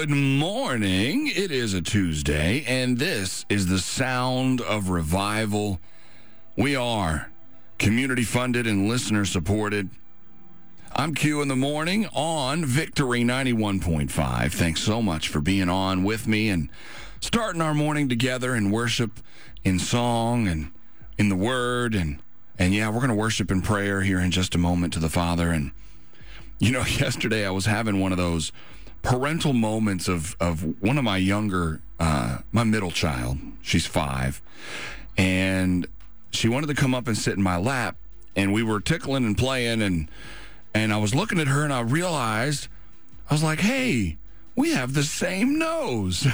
Good 0.00 0.08
morning. 0.08 1.26
It 1.26 1.50
is 1.50 1.74
a 1.74 1.82
Tuesday, 1.82 2.64
and 2.66 2.96
this 2.96 3.44
is 3.50 3.66
the 3.66 3.78
sound 3.78 4.62
of 4.62 4.88
revival. 4.88 5.78
We 6.56 6.74
are 6.74 7.30
community 7.78 8.22
funded 8.22 8.66
and 8.66 8.88
listener 8.88 9.26
supported. 9.26 9.90
I'm 10.96 11.14
Q 11.14 11.42
in 11.42 11.48
the 11.48 11.54
morning 11.54 12.06
on 12.14 12.64
Victory 12.64 13.20
91.5. 13.24 14.50
Thanks 14.50 14.80
so 14.80 15.02
much 15.02 15.28
for 15.28 15.42
being 15.42 15.68
on 15.68 16.02
with 16.02 16.26
me 16.26 16.48
and 16.48 16.70
starting 17.20 17.60
our 17.60 17.74
morning 17.74 18.08
together 18.08 18.54
in 18.54 18.70
worship, 18.70 19.20
in 19.64 19.78
song, 19.78 20.48
and 20.48 20.72
in 21.18 21.28
the 21.28 21.36
Word. 21.36 21.94
And, 21.94 22.22
and 22.58 22.72
yeah, 22.72 22.88
we're 22.88 23.00
going 23.00 23.08
to 23.08 23.14
worship 23.14 23.50
in 23.50 23.60
prayer 23.60 24.00
here 24.00 24.18
in 24.18 24.30
just 24.30 24.54
a 24.54 24.58
moment 24.58 24.94
to 24.94 24.98
the 24.98 25.10
Father. 25.10 25.50
And, 25.50 25.72
you 26.58 26.72
know, 26.72 26.84
yesterday 26.86 27.46
I 27.46 27.50
was 27.50 27.66
having 27.66 28.00
one 28.00 28.12
of 28.12 28.18
those 28.18 28.50
parental 29.02 29.52
moments 29.52 30.08
of 30.08 30.36
of 30.40 30.80
one 30.82 30.98
of 30.98 31.04
my 31.04 31.16
younger 31.16 31.80
uh, 31.98 32.38
my 32.52 32.64
middle 32.64 32.90
child 32.90 33.38
she's 33.62 33.86
five 33.86 34.42
and 35.16 35.86
she 36.30 36.48
wanted 36.48 36.66
to 36.66 36.74
come 36.74 36.94
up 36.94 37.06
and 37.08 37.16
sit 37.16 37.36
in 37.36 37.42
my 37.42 37.56
lap 37.56 37.96
and 38.36 38.52
we 38.52 38.62
were 38.62 38.80
tickling 38.80 39.24
and 39.24 39.36
playing 39.36 39.82
and 39.82 40.08
and 40.74 40.92
i 40.92 40.96
was 40.96 41.14
looking 41.14 41.38
at 41.40 41.48
her 41.48 41.64
and 41.64 41.72
i 41.72 41.80
realized 41.80 42.68
i 43.30 43.34
was 43.34 43.42
like 43.42 43.60
hey 43.60 44.16
we 44.60 44.72
have 44.72 44.92
the 44.92 45.02
same 45.02 45.58
nose. 45.58 46.26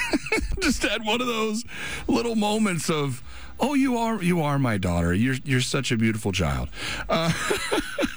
Just 0.60 0.82
had 0.82 1.04
one 1.04 1.20
of 1.20 1.26
those 1.26 1.64
little 2.08 2.34
moments 2.34 2.90
of 2.90 3.22
oh 3.60 3.74
you 3.74 3.96
are 3.96 4.22
you 4.22 4.42
are 4.42 4.58
my 4.58 4.78
daughter. 4.78 5.14
You're 5.14 5.36
you're 5.44 5.60
such 5.60 5.92
a 5.92 5.96
beautiful 5.96 6.32
child. 6.32 6.70
Uh, 7.08 7.32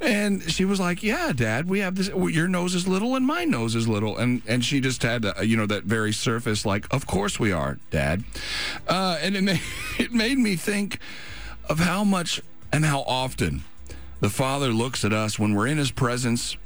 and 0.00 0.42
she 0.50 0.64
was 0.64 0.80
like, 0.80 1.02
"Yeah, 1.02 1.32
Dad, 1.32 1.68
we 1.68 1.80
have 1.80 1.94
this. 1.94 2.08
Your 2.08 2.48
nose 2.48 2.74
is 2.74 2.88
little, 2.88 3.14
and 3.14 3.26
my 3.26 3.44
nose 3.44 3.74
is 3.74 3.86
little." 3.88 4.16
And 4.18 4.42
and 4.46 4.64
she 4.64 4.80
just 4.80 5.02
had, 5.02 5.24
uh, 5.24 5.34
you 5.42 5.56
know, 5.56 5.66
that 5.66 5.84
very 5.84 6.12
surface, 6.12 6.66
like, 6.66 6.86
"Of 6.92 7.06
course 7.06 7.38
we 7.38 7.52
are, 7.52 7.78
Dad." 7.90 8.24
Uh, 8.88 9.18
and 9.20 9.36
it 9.36 9.42
made 9.44 9.60
it 9.98 10.12
made 10.12 10.38
me 10.38 10.56
think 10.56 10.98
of 11.68 11.78
how 11.78 12.04
much 12.04 12.40
and 12.72 12.84
how 12.84 13.00
often 13.02 13.64
the 14.20 14.30
Father 14.30 14.68
looks 14.68 15.04
at 15.04 15.12
us 15.12 15.38
when 15.38 15.54
we're 15.54 15.66
in 15.66 15.78
His 15.78 15.90
presence, 15.90 16.56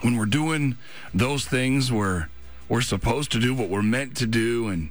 when 0.00 0.16
we're 0.16 0.26
doing 0.26 0.76
those 1.12 1.44
things 1.46 1.90
where 1.92 2.28
we're 2.68 2.80
supposed 2.82 3.32
to 3.32 3.40
do 3.40 3.54
what 3.54 3.68
we're 3.68 3.82
meant 3.82 4.16
to 4.18 4.26
do, 4.26 4.68
and 4.68 4.90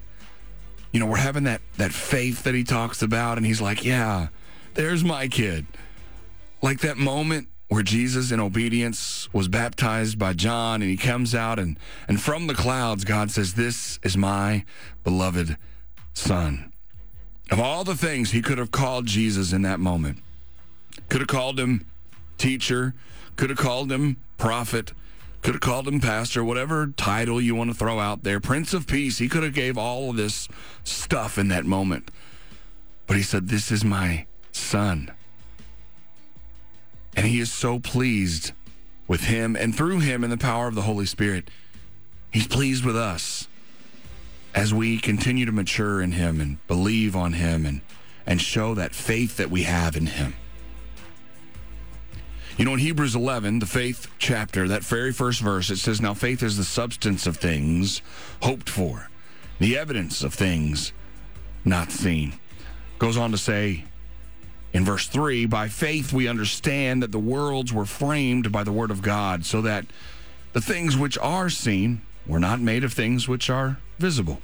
you 0.91 0.99
know, 0.99 1.05
we're 1.05 1.17
having 1.17 1.45
that 1.45 1.61
that 1.77 1.91
faith 1.91 2.43
that 2.43 2.53
He 2.53 2.63
talks 2.63 3.01
about, 3.01 3.37
and 3.37 3.45
He's 3.45 3.61
like, 3.61 3.83
"Yeah, 3.83 4.27
there's 4.75 5.03
my 5.03 5.27
kid." 5.27 5.65
Like 6.61 6.79
that 6.81 6.97
moment 6.97 7.47
where 7.67 7.83
Jesus 7.83 8.31
in 8.31 8.39
obedience 8.39 9.29
was 9.33 9.47
baptized 9.47 10.19
by 10.19 10.33
John 10.33 10.81
and 10.81 10.91
he 10.91 10.97
comes 10.97 11.33
out 11.33 11.57
and 11.57 11.77
and 12.07 12.21
from 12.21 12.47
the 12.47 12.53
clouds 12.53 13.05
God 13.05 13.31
says 13.31 13.53
this 13.53 13.97
is 14.03 14.17
my 14.17 14.65
beloved 15.03 15.57
son. 16.13 16.73
Of 17.49 17.59
all 17.59 17.83
the 17.83 17.95
things 17.95 18.31
he 18.31 18.41
could 18.41 18.57
have 18.57 18.71
called 18.71 19.05
Jesus 19.05 19.53
in 19.53 19.61
that 19.61 19.79
moment. 19.79 20.19
Could 21.09 21.21
have 21.21 21.27
called 21.27 21.59
him 21.59 21.85
teacher, 22.37 22.93
could 23.35 23.49
have 23.49 23.59
called 23.59 23.91
him 23.91 24.17
prophet, 24.37 24.91
could 25.41 25.55
have 25.55 25.61
called 25.61 25.87
him 25.87 25.99
pastor, 25.99 26.43
whatever 26.43 26.87
title 26.87 27.41
you 27.41 27.55
want 27.55 27.69
to 27.69 27.73
throw 27.73 27.99
out 27.99 28.23
there, 28.23 28.39
prince 28.39 28.73
of 28.73 28.87
peace. 28.87 29.17
He 29.17 29.27
could 29.27 29.43
have 29.43 29.53
gave 29.53 29.77
all 29.77 30.09
of 30.09 30.17
this 30.17 30.47
stuff 30.83 31.37
in 31.37 31.47
that 31.49 31.65
moment. 31.65 32.11
But 33.07 33.17
he 33.17 33.23
said 33.23 33.47
this 33.47 33.71
is 33.71 33.83
my 33.83 34.27
son. 34.51 35.11
And 37.15 37.25
he 37.25 37.39
is 37.39 37.51
so 37.51 37.79
pleased 37.79 38.53
with 39.07 39.25
him 39.25 39.55
and 39.55 39.75
through 39.75 39.99
him 39.99 40.23
in 40.23 40.29
the 40.29 40.37
power 40.37 40.67
of 40.67 40.75
the 40.75 40.83
Holy 40.83 41.05
Spirit. 41.05 41.49
He's 42.31 42.47
pleased 42.47 42.85
with 42.85 42.95
us 42.95 43.47
as 44.53 44.73
we 44.73 44.97
continue 44.97 45.45
to 45.45 45.51
mature 45.51 46.01
in 46.01 46.13
him 46.13 46.39
and 46.39 46.65
believe 46.67 47.15
on 47.15 47.33
him 47.33 47.65
and, 47.65 47.81
and 48.25 48.41
show 48.41 48.73
that 48.75 48.95
faith 48.95 49.37
that 49.37 49.49
we 49.49 49.63
have 49.63 49.95
in 49.95 50.07
him. 50.07 50.33
You 52.57 52.65
know, 52.65 52.73
in 52.73 52.79
Hebrews 52.79 53.15
11, 53.15 53.59
the 53.59 53.65
faith 53.65 54.07
chapter, 54.17 54.67
that 54.67 54.83
very 54.83 55.13
first 55.13 55.41
verse, 55.41 55.69
it 55.69 55.77
says, 55.77 56.01
Now 56.01 56.13
faith 56.13 56.43
is 56.43 56.57
the 56.57 56.63
substance 56.63 57.25
of 57.25 57.37
things 57.37 58.01
hoped 58.41 58.69
for, 58.69 59.09
the 59.59 59.77
evidence 59.77 60.23
of 60.23 60.33
things 60.33 60.91
not 61.63 61.91
seen. 61.91 62.33
Goes 62.99 63.17
on 63.17 63.31
to 63.31 63.37
say, 63.37 63.85
in 64.73 64.85
verse 64.85 65.07
3, 65.07 65.45
by 65.47 65.67
faith 65.67 66.13
we 66.13 66.27
understand 66.27 67.03
that 67.03 67.11
the 67.11 67.19
worlds 67.19 67.73
were 67.73 67.85
framed 67.85 68.51
by 68.51 68.63
the 68.63 68.71
word 68.71 68.91
of 68.91 69.01
God, 69.01 69.45
so 69.45 69.61
that 69.61 69.85
the 70.53 70.61
things 70.61 70.97
which 70.97 71.17
are 71.17 71.49
seen 71.49 72.01
were 72.25 72.39
not 72.39 72.59
made 72.59 72.83
of 72.83 72.93
things 72.93 73.27
which 73.27 73.49
are 73.49 73.77
visible. 73.99 74.41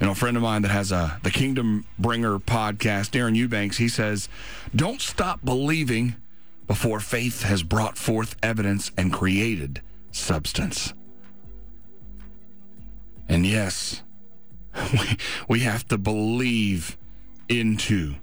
You 0.00 0.06
know, 0.06 0.12
a 0.12 0.16
friend 0.16 0.36
of 0.36 0.42
mine 0.42 0.62
that 0.62 0.70
has 0.70 0.90
a 0.90 1.20
the 1.22 1.30
Kingdom 1.30 1.84
Bringer 1.98 2.38
podcast, 2.38 3.10
Darren 3.10 3.36
Eubanks, 3.36 3.76
he 3.76 3.88
says, 3.88 4.28
"Don't 4.74 5.00
stop 5.00 5.44
believing 5.44 6.16
before 6.66 6.98
faith 6.98 7.42
has 7.42 7.62
brought 7.62 7.96
forth 7.96 8.36
evidence 8.42 8.90
and 8.96 9.12
created 9.12 9.80
substance." 10.10 10.92
And 13.28 13.46
yes, 13.46 14.02
we, 14.92 15.16
we 15.48 15.60
have 15.60 15.86
to 15.88 15.98
believe 15.98 16.98
into 17.48 18.16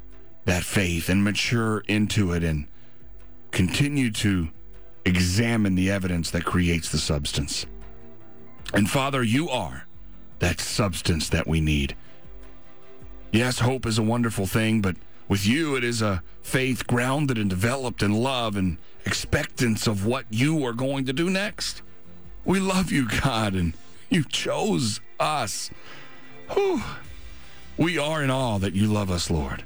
that 0.50 0.64
faith 0.64 1.10
and 1.10 1.24
mature 1.24 1.84
into 1.88 2.34
it 2.34 2.44
and 2.44 2.66
continue 3.52 4.10
to 4.10 4.50
examine 5.06 5.76
the 5.76 5.92
evidence 5.92 6.32
that 6.32 6.44
creates 6.44 6.90
the 6.90 6.98
substance. 6.98 7.68
And 8.74 8.90
Father, 8.90 9.22
you 9.22 9.48
are 9.48 9.86
that 10.40 10.60
substance 10.60 11.30
that 11.30 11.46
we 11.46 11.62
need. 11.62 11.96
Yes, 13.32 13.60
hope 13.60 13.86
is 13.86 14.00
a 14.00 14.04
wonderful 14.04 14.48
thing, 14.48 14.82
but 14.82 14.96
with 15.28 15.46
you, 15.46 15.76
it 15.76 15.84
is 15.84 16.02
a 16.02 16.24
faith 16.42 16.88
grounded 16.88 17.38
and 17.38 17.48
developed 17.48 18.02
in 18.02 18.12
love 18.12 18.56
and 18.56 18.80
expectance 19.06 19.86
of 19.86 20.08
what 20.08 20.26
you 20.32 20.66
are 20.66 20.74
going 20.74 21.06
to 21.06 21.14
do 21.14 21.30
next. 21.30 21.84
We 22.44 22.60
love 22.60 22.92
you, 22.92 23.08
God, 23.22 23.54
and 23.54 23.76
you 24.10 24.24
chose 24.24 25.00
us. 25.20 25.70
Whew. 26.50 26.82
We 27.78 28.00
are 28.00 28.24
in 28.24 28.32
awe 28.32 28.58
that 28.58 28.74
you 28.74 28.88
love 28.88 29.12
us, 29.12 29.30
Lord. 29.30 29.64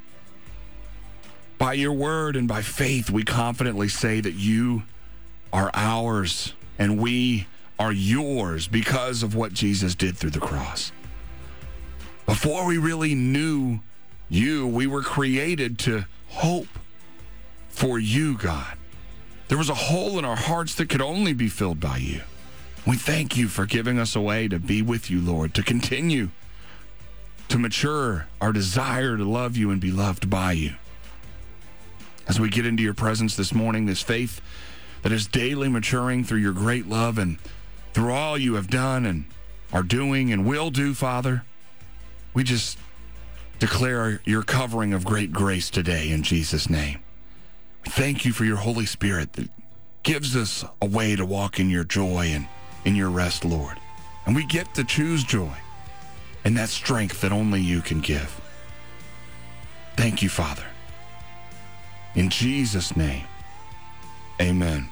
By 1.63 1.71
your 1.75 1.93
word 1.93 2.35
and 2.35 2.45
by 2.45 2.61
faith, 2.61 3.09
we 3.09 3.23
confidently 3.23 3.87
say 3.87 4.19
that 4.19 4.33
you 4.33 4.83
are 5.53 5.71
ours 5.73 6.51
and 6.77 6.99
we 6.99 7.47
are 7.79 7.93
yours 7.93 8.67
because 8.67 9.23
of 9.23 9.33
what 9.33 9.53
Jesus 9.53 9.95
did 9.95 10.17
through 10.17 10.31
the 10.31 10.41
cross. 10.41 10.91
Before 12.25 12.65
we 12.65 12.77
really 12.77 13.15
knew 13.15 13.79
you, 14.27 14.67
we 14.67 14.87
were 14.87 15.03
created 15.03 15.79
to 15.79 16.03
hope 16.27 16.67
for 17.69 17.97
you, 17.97 18.37
God. 18.37 18.77
There 19.47 19.57
was 19.57 19.69
a 19.69 19.73
hole 19.73 20.19
in 20.19 20.25
our 20.25 20.35
hearts 20.35 20.75
that 20.75 20.89
could 20.89 21.01
only 21.01 21.31
be 21.31 21.47
filled 21.47 21.79
by 21.79 21.95
you. 21.95 22.23
We 22.85 22.97
thank 22.97 23.37
you 23.37 23.47
for 23.47 23.65
giving 23.65 23.99
us 23.99 24.17
a 24.17 24.21
way 24.21 24.49
to 24.49 24.59
be 24.59 24.81
with 24.81 25.09
you, 25.09 25.21
Lord, 25.21 25.53
to 25.53 25.63
continue 25.63 26.31
to 27.47 27.57
mature 27.57 28.27
our 28.41 28.51
desire 28.51 29.15
to 29.15 29.23
love 29.23 29.55
you 29.55 29.71
and 29.71 29.79
be 29.79 29.91
loved 29.91 30.29
by 30.29 30.51
you. 30.51 30.73
As 32.27 32.39
we 32.39 32.49
get 32.49 32.65
into 32.65 32.83
your 32.83 32.93
presence 32.93 33.35
this 33.35 33.53
morning, 33.53 33.85
this 33.85 34.01
faith 34.01 34.41
that 35.01 35.11
is 35.11 35.27
daily 35.27 35.69
maturing 35.69 36.23
through 36.23 36.39
your 36.39 36.53
great 36.53 36.87
love 36.87 37.17
and 37.17 37.37
through 37.93 38.13
all 38.13 38.37
you 38.37 38.55
have 38.55 38.67
done 38.67 39.05
and 39.05 39.25
are 39.71 39.83
doing 39.83 40.31
and 40.31 40.45
will 40.45 40.71
do, 40.71 40.93
Father, 40.93 41.43
we 42.33 42.43
just 42.43 42.77
declare 43.59 44.21
your 44.25 44.43
covering 44.43 44.93
of 44.93 45.05
great 45.05 45.31
grace 45.31 45.69
today 45.69 46.11
in 46.11 46.23
Jesus' 46.23 46.69
name. 46.69 46.99
We 47.85 47.91
Thank 47.91 48.25
you 48.25 48.31
for 48.31 48.45
your 48.45 48.57
Holy 48.57 48.85
Spirit 48.85 49.33
that 49.33 49.49
gives 50.03 50.35
us 50.35 50.65
a 50.81 50.85
way 50.85 51.15
to 51.15 51.25
walk 51.25 51.59
in 51.59 51.69
your 51.69 51.83
joy 51.83 52.27
and 52.27 52.47
in 52.85 52.95
your 52.95 53.09
rest, 53.09 53.45
Lord. 53.45 53.77
And 54.25 54.35
we 54.35 54.45
get 54.45 54.73
to 54.75 54.83
choose 54.83 55.23
joy 55.23 55.53
and 56.45 56.57
that 56.57 56.69
strength 56.69 57.21
that 57.21 57.31
only 57.31 57.61
you 57.61 57.81
can 57.81 57.99
give. 57.99 58.39
Thank 59.95 60.21
you, 60.21 60.29
Father. 60.29 60.65
In 62.15 62.29
Jesus' 62.29 62.95
name, 62.95 63.25
amen. 64.39 64.87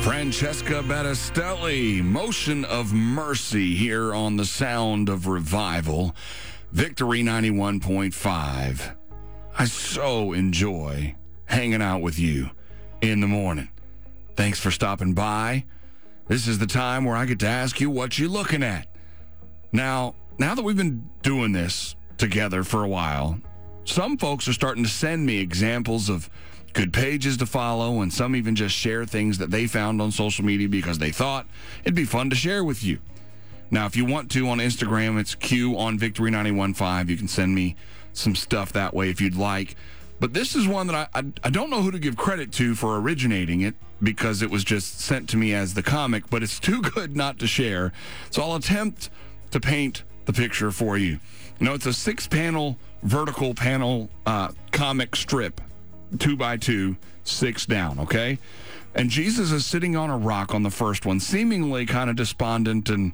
Francesca 0.00 0.82
Battistelli, 0.84 2.02
Motion 2.02 2.64
of 2.64 2.92
Mercy 2.92 3.74
here 3.74 4.14
on 4.14 4.36
the 4.36 4.44
Sound 4.44 5.08
of 5.08 5.26
Revival, 5.26 6.14
Victory 6.72 7.22
91.5. 7.22 8.94
I 9.58 9.64
so 9.64 10.32
enjoy 10.32 11.14
hanging 11.46 11.82
out 11.82 12.02
with 12.02 12.18
you 12.18 12.50
in 13.00 13.20
the 13.20 13.26
morning. 13.26 13.68
Thanks 14.36 14.60
for 14.60 14.70
stopping 14.70 15.12
by. 15.12 15.64
This 16.28 16.46
is 16.46 16.58
the 16.58 16.66
time 16.66 17.04
where 17.04 17.16
I 17.16 17.24
get 17.26 17.40
to 17.40 17.48
ask 17.48 17.80
you 17.80 17.90
what 17.90 18.18
you're 18.18 18.28
looking 18.28 18.62
at. 18.62 18.86
Now, 19.72 20.14
now 20.38 20.54
that 20.54 20.62
we've 20.62 20.76
been 20.76 21.08
doing 21.22 21.52
this 21.52 21.96
together 22.18 22.62
for 22.62 22.82
a 22.82 22.88
while, 22.88 23.40
some 23.84 24.18
folks 24.18 24.48
are 24.48 24.52
starting 24.52 24.84
to 24.84 24.90
send 24.90 25.24
me 25.24 25.38
examples 25.38 26.08
of 26.08 26.28
good 26.72 26.92
pages 26.92 27.36
to 27.38 27.46
follow, 27.46 28.02
and 28.02 28.12
some 28.12 28.36
even 28.36 28.54
just 28.54 28.74
share 28.74 29.06
things 29.06 29.38
that 29.38 29.50
they 29.50 29.66
found 29.66 30.02
on 30.02 30.10
social 30.10 30.44
media 30.44 30.68
because 30.68 30.98
they 30.98 31.10
thought 31.10 31.46
it'd 31.84 31.94
be 31.94 32.04
fun 32.04 32.28
to 32.30 32.36
share 32.36 32.64
with 32.64 32.84
you. 32.84 32.98
Now, 33.70 33.86
if 33.86 33.96
you 33.96 34.04
want 34.04 34.30
to 34.32 34.48
on 34.48 34.58
Instagram, 34.58 35.18
it's 35.18 35.34
Q 35.34 35.78
on 35.78 35.98
Victory 35.98 36.30
915. 36.30 37.08
You 37.08 37.16
can 37.16 37.28
send 37.28 37.54
me 37.54 37.76
some 38.12 38.34
stuff 38.34 38.72
that 38.74 38.94
way 38.94 39.10
if 39.10 39.20
you'd 39.20 39.36
like. 39.36 39.76
But 40.20 40.32
this 40.32 40.54
is 40.54 40.66
one 40.66 40.86
that 40.86 41.08
I, 41.14 41.18
I, 41.18 41.24
I 41.44 41.50
don't 41.50 41.68
know 41.68 41.82
who 41.82 41.90
to 41.90 41.98
give 41.98 42.16
credit 42.16 42.52
to 42.52 42.74
for 42.74 42.98
originating 42.98 43.62
it 43.62 43.74
because 44.02 44.42
it 44.42 44.50
was 44.50 44.64
just 44.64 45.00
sent 45.00 45.28
to 45.30 45.36
me 45.36 45.52
as 45.52 45.74
the 45.74 45.82
comic, 45.82 46.30
but 46.30 46.42
it's 46.42 46.60
too 46.60 46.80
good 46.94 47.16
not 47.16 47.38
to 47.40 47.46
share. 47.46 47.92
So 48.30 48.42
I'll 48.42 48.56
attempt 48.56 49.10
to 49.50 49.60
paint 49.60 50.04
the 50.26 50.32
picture 50.32 50.70
for 50.70 50.98
you. 50.98 51.18
Know, 51.58 51.74
it's 51.74 51.86
a 51.86 51.92
six 51.92 52.26
panel 52.26 52.76
vertical 53.02 53.54
panel 53.54 54.10
uh, 54.26 54.50
comic 54.72 55.16
strip, 55.16 55.60
two 56.18 56.36
by 56.36 56.56
two, 56.56 56.96
six 57.24 57.64
down, 57.64 57.98
okay? 58.00 58.38
And 58.94 59.10
Jesus 59.10 59.52
is 59.52 59.66
sitting 59.66 59.94
on 59.94 60.10
a 60.10 60.16
rock 60.16 60.54
on 60.54 60.62
the 60.62 60.70
first 60.70 61.04
one, 61.04 61.20
seemingly 61.20 61.84
kind 61.84 62.08
of 62.08 62.16
despondent. 62.16 62.88
And, 62.88 63.12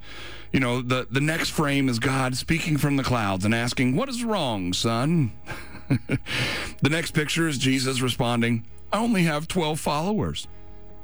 you 0.53 0.61
know, 0.61 0.81
the, 0.81 1.09
the 1.11 1.20
next 1.20 1.50
frame 1.50 1.88
is 1.88 1.99
God 1.99 2.37
speaking 2.37 2.76
from 2.76 2.97
the 2.97 3.03
clouds 3.03 3.44
and 3.44 3.55
asking, 3.55 3.97
What 3.97 4.09
is 4.09 4.23
wrong, 4.23 4.73
son? 4.73 5.32
the 5.88 6.88
next 6.88 7.12
picture 7.12 7.49
is 7.49 7.59
Jesus 7.59 8.00
responding, 8.00 8.64
I 8.93 8.99
only 8.99 9.25
have 9.25 9.49
12 9.49 9.81
followers. 9.81 10.47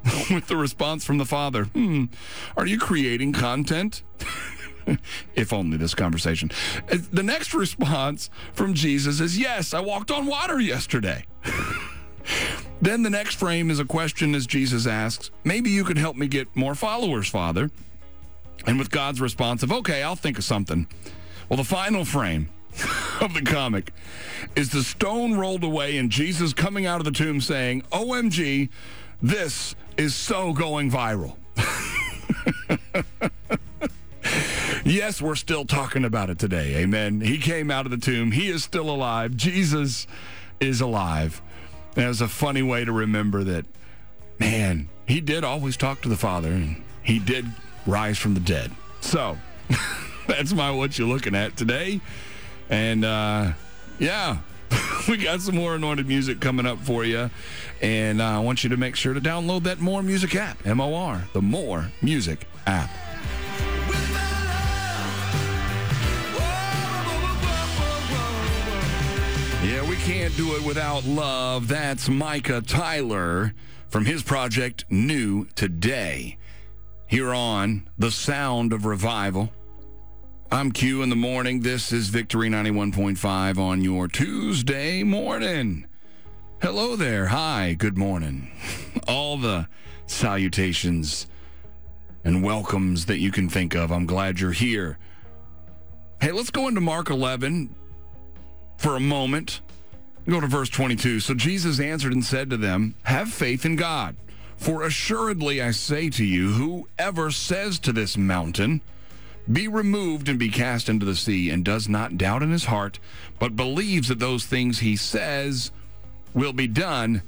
With 0.31 0.47
the 0.47 0.55
response 0.55 1.03
from 1.03 1.17
the 1.17 1.25
father, 1.25 1.65
Hmm, 1.65 2.05
are 2.55 2.65
you 2.65 2.79
creating 2.79 3.33
content? 3.33 4.03
if 5.35 5.53
only 5.53 5.77
this 5.77 5.95
conversation. 5.95 6.51
Uh, 6.91 6.97
the 7.11 7.23
next 7.23 7.53
response 7.53 8.29
from 8.53 8.73
Jesus 8.73 9.19
is, 9.19 9.37
Yes, 9.37 9.73
I 9.73 9.79
walked 9.79 10.11
on 10.11 10.25
water 10.25 10.59
yesterday. 10.59 11.25
then 12.81 13.03
the 13.03 13.09
next 13.09 13.35
frame 13.35 13.71
is 13.71 13.79
a 13.79 13.85
question 13.85 14.35
as 14.35 14.45
Jesus 14.45 14.87
asks, 14.87 15.31
Maybe 15.43 15.69
you 15.69 15.83
could 15.83 15.97
help 15.97 16.15
me 16.15 16.27
get 16.27 16.53
more 16.55 16.75
followers, 16.75 17.27
Father. 17.27 17.69
And 18.65 18.77
with 18.77 18.91
God's 18.91 19.21
response 19.21 19.63
of, 19.63 19.71
Okay, 19.71 20.03
I'll 20.03 20.15
think 20.15 20.37
of 20.37 20.43
something. 20.43 20.87
Well, 21.47 21.57
the 21.57 21.63
final 21.63 22.05
frame 22.05 22.49
of 23.21 23.33
the 23.33 23.41
comic 23.41 23.91
is 24.55 24.69
the 24.69 24.83
stone 24.83 25.35
rolled 25.35 25.63
away 25.63 25.97
and 25.97 26.11
Jesus 26.11 26.53
coming 26.53 26.85
out 26.85 26.99
of 26.99 27.05
the 27.05 27.11
tomb 27.11 27.41
saying, 27.41 27.81
OMG, 27.91 28.69
this 29.21 29.75
is 29.97 30.15
so 30.15 30.53
going 30.53 30.89
viral. 30.91 31.35
Yes, 34.83 35.21
we're 35.21 35.35
still 35.35 35.65
talking 35.65 36.05
about 36.05 36.29
it 36.29 36.39
today. 36.39 36.77
Amen. 36.77 37.21
He 37.21 37.37
came 37.37 37.71
out 37.71 37.85
of 37.85 37.91
the 37.91 37.97
tomb. 37.97 38.31
He 38.31 38.49
is 38.49 38.63
still 38.63 38.89
alive. 38.89 39.35
Jesus 39.35 40.07
is 40.59 40.81
alive. 40.81 41.41
And 41.95 42.07
was 42.07 42.21
a 42.21 42.27
funny 42.27 42.61
way 42.61 42.85
to 42.85 42.91
remember 42.91 43.43
that, 43.43 43.65
man, 44.39 44.89
he 45.07 45.21
did 45.21 45.43
always 45.43 45.75
talk 45.75 46.01
to 46.01 46.09
the 46.09 46.15
Father 46.15 46.49
and 46.49 46.83
he 47.03 47.19
did 47.19 47.45
rise 47.85 48.17
from 48.17 48.33
the 48.35 48.39
dead. 48.39 48.71
So 49.01 49.37
that's 50.27 50.53
my 50.53 50.71
what 50.71 50.97
you're 50.97 51.07
looking 51.07 51.35
at 51.35 51.57
today. 51.57 51.99
And 52.69 53.03
uh, 53.03 53.53
yeah, 53.97 54.37
we 55.09 55.17
got 55.17 55.41
some 55.41 55.55
more 55.55 55.75
anointed 55.75 56.07
music 56.07 56.39
coming 56.39 56.65
up 56.65 56.79
for 56.79 57.03
you. 57.03 57.29
And 57.81 58.21
uh, 58.21 58.37
I 58.37 58.39
want 58.39 58.63
you 58.63 58.69
to 58.69 58.77
make 58.77 58.95
sure 58.95 59.13
to 59.13 59.21
download 59.21 59.63
that 59.63 59.79
More 59.79 60.03
Music 60.03 60.35
app, 60.35 60.65
M 60.65 60.79
O 60.79 60.93
R, 60.93 61.23
the 61.33 61.41
More 61.41 61.91
Music 62.01 62.45
app. 62.67 62.89
Can't 69.99 70.35
do 70.37 70.55
it 70.55 70.63
without 70.63 71.03
love. 71.05 71.67
That's 71.67 72.07
Micah 72.07 72.61
Tyler 72.61 73.53
from 73.89 74.05
his 74.05 74.23
project 74.23 74.85
New 74.89 75.45
Today. 75.55 76.37
Here 77.07 77.33
on 77.33 77.89
The 77.97 78.09
Sound 78.09 78.71
of 78.71 78.85
Revival. 78.85 79.51
I'm 80.51 80.71
Q 80.71 81.01
in 81.01 81.09
the 81.09 81.15
morning. 81.15 81.61
This 81.61 81.91
is 81.91 82.07
Victory 82.09 82.49
91.5 82.49 83.57
on 83.57 83.83
your 83.83 84.07
Tuesday 84.07 85.03
morning. 85.03 85.85
Hello 86.61 86.95
there. 86.95 87.27
Hi. 87.27 87.73
Good 87.73 87.97
morning. 87.97 88.51
All 89.07 89.37
the 89.37 89.67
salutations 90.05 91.27
and 92.23 92.41
welcomes 92.41 93.05
that 93.07 93.19
you 93.19 93.31
can 93.31 93.49
think 93.49 93.75
of. 93.75 93.91
I'm 93.91 94.05
glad 94.05 94.39
you're 94.39 94.51
here. 94.51 94.97
Hey, 96.21 96.31
let's 96.31 96.51
go 96.51 96.67
into 96.67 96.81
Mark 96.81 97.09
11 97.09 97.75
for 98.77 98.95
a 98.95 98.99
moment. 99.01 99.61
Go 100.29 100.39
to 100.39 100.45
verse 100.45 100.69
22. 100.69 101.21
So 101.21 101.33
Jesus 101.33 101.79
answered 101.79 102.13
and 102.13 102.23
said 102.23 102.51
to 102.51 102.57
them, 102.57 102.93
Have 103.03 103.33
faith 103.33 103.65
in 103.65 103.75
God. 103.75 104.15
For 104.57 104.83
assuredly 104.83 105.59
I 105.59 105.71
say 105.71 106.11
to 106.11 106.23
you, 106.23 106.51
whoever 106.51 107.31
says 107.31 107.79
to 107.79 107.91
this 107.91 108.15
mountain, 108.15 108.81
Be 109.51 109.67
removed 109.67 110.29
and 110.29 110.37
be 110.37 110.49
cast 110.49 110.87
into 110.87 111.03
the 111.03 111.15
sea, 111.15 111.49
and 111.49 111.65
does 111.65 111.89
not 111.89 112.19
doubt 112.19 112.43
in 112.43 112.51
his 112.51 112.65
heart, 112.65 112.99
but 113.39 113.55
believes 113.55 114.09
that 114.09 114.19
those 114.19 114.45
things 114.45 114.79
he 114.79 114.95
says 114.95 115.71
will 116.35 116.53
be 116.53 116.67
done, 116.67 117.23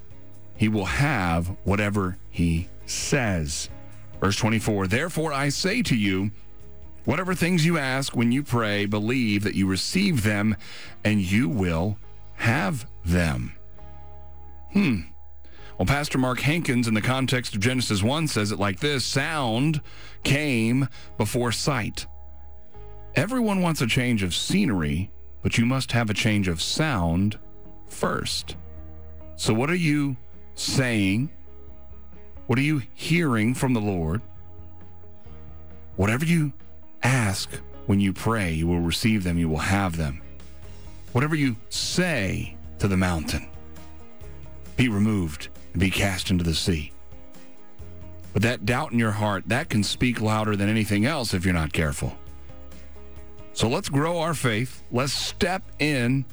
he 0.55 0.69
will 0.69 0.85
have 0.85 1.47
whatever 1.63 2.17
he 2.29 2.67
says. 2.85 3.67
Verse 4.19 4.35
24 4.35 4.85
Therefore 4.85 5.33
I 5.33 5.49
say 5.49 5.81
to 5.81 5.95
you, 5.95 6.29
whatever 7.05 7.33
things 7.33 7.65
you 7.65 7.79
ask 7.79 8.15
when 8.15 8.31
you 8.31 8.43
pray, 8.43 8.85
believe 8.85 9.41
that 9.41 9.55
you 9.55 9.65
receive 9.65 10.21
them, 10.21 10.55
and 11.03 11.19
you 11.19 11.49
will 11.49 11.97
have 12.35 12.85
them. 13.05 13.53
Hmm. 14.73 15.01
Well, 15.77 15.85
Pastor 15.85 16.17
Mark 16.17 16.41
Hankins, 16.41 16.87
in 16.87 16.93
the 16.93 17.01
context 17.01 17.55
of 17.55 17.61
Genesis 17.61 18.03
1, 18.03 18.27
says 18.27 18.51
it 18.51 18.59
like 18.59 18.79
this 18.79 19.03
Sound 19.03 19.81
came 20.23 20.87
before 21.17 21.51
sight. 21.51 22.05
Everyone 23.15 23.61
wants 23.61 23.81
a 23.81 23.87
change 23.87 24.23
of 24.23 24.35
scenery, 24.35 25.11
but 25.41 25.57
you 25.57 25.65
must 25.65 25.91
have 25.91 26.09
a 26.09 26.13
change 26.13 26.47
of 26.47 26.61
sound 26.61 27.39
first. 27.87 28.55
So, 29.35 29.53
what 29.53 29.69
are 29.69 29.75
you 29.75 30.15
saying? 30.55 31.29
What 32.45 32.59
are 32.59 32.63
you 32.63 32.83
hearing 32.93 33.53
from 33.53 33.73
the 33.73 33.81
Lord? 33.81 34.21
Whatever 35.95 36.25
you 36.25 36.53
ask 37.03 37.49
when 37.87 37.99
you 37.99 38.13
pray, 38.13 38.53
you 38.53 38.67
will 38.67 38.81
receive 38.81 39.23
them, 39.23 39.37
you 39.37 39.49
will 39.49 39.57
have 39.57 39.97
them. 39.97 40.21
Whatever 41.11 41.35
you 41.35 41.55
say 41.69 42.55
to 42.81 42.87
the 42.87 42.97
mountain, 42.97 43.47
be 44.75 44.89
removed 44.89 45.49
and 45.71 45.79
be 45.79 45.91
cast 45.91 46.31
into 46.31 46.43
the 46.43 46.55
sea. 46.55 46.91
But 48.33 48.41
that 48.41 48.65
doubt 48.65 48.91
in 48.91 48.97
your 48.97 49.11
heart, 49.11 49.43
that 49.47 49.69
can 49.69 49.83
speak 49.83 50.19
louder 50.19 50.55
than 50.55 50.67
anything 50.67 51.05
else 51.05 51.35
if 51.35 51.45
you're 51.45 51.53
not 51.53 51.73
careful. 51.73 52.17
So 53.53 53.69
let's 53.69 53.87
grow 53.87 54.17
our 54.17 54.33
faith. 54.33 54.81
Let's 54.91 55.13
step 55.13 55.61
in 55.77 56.25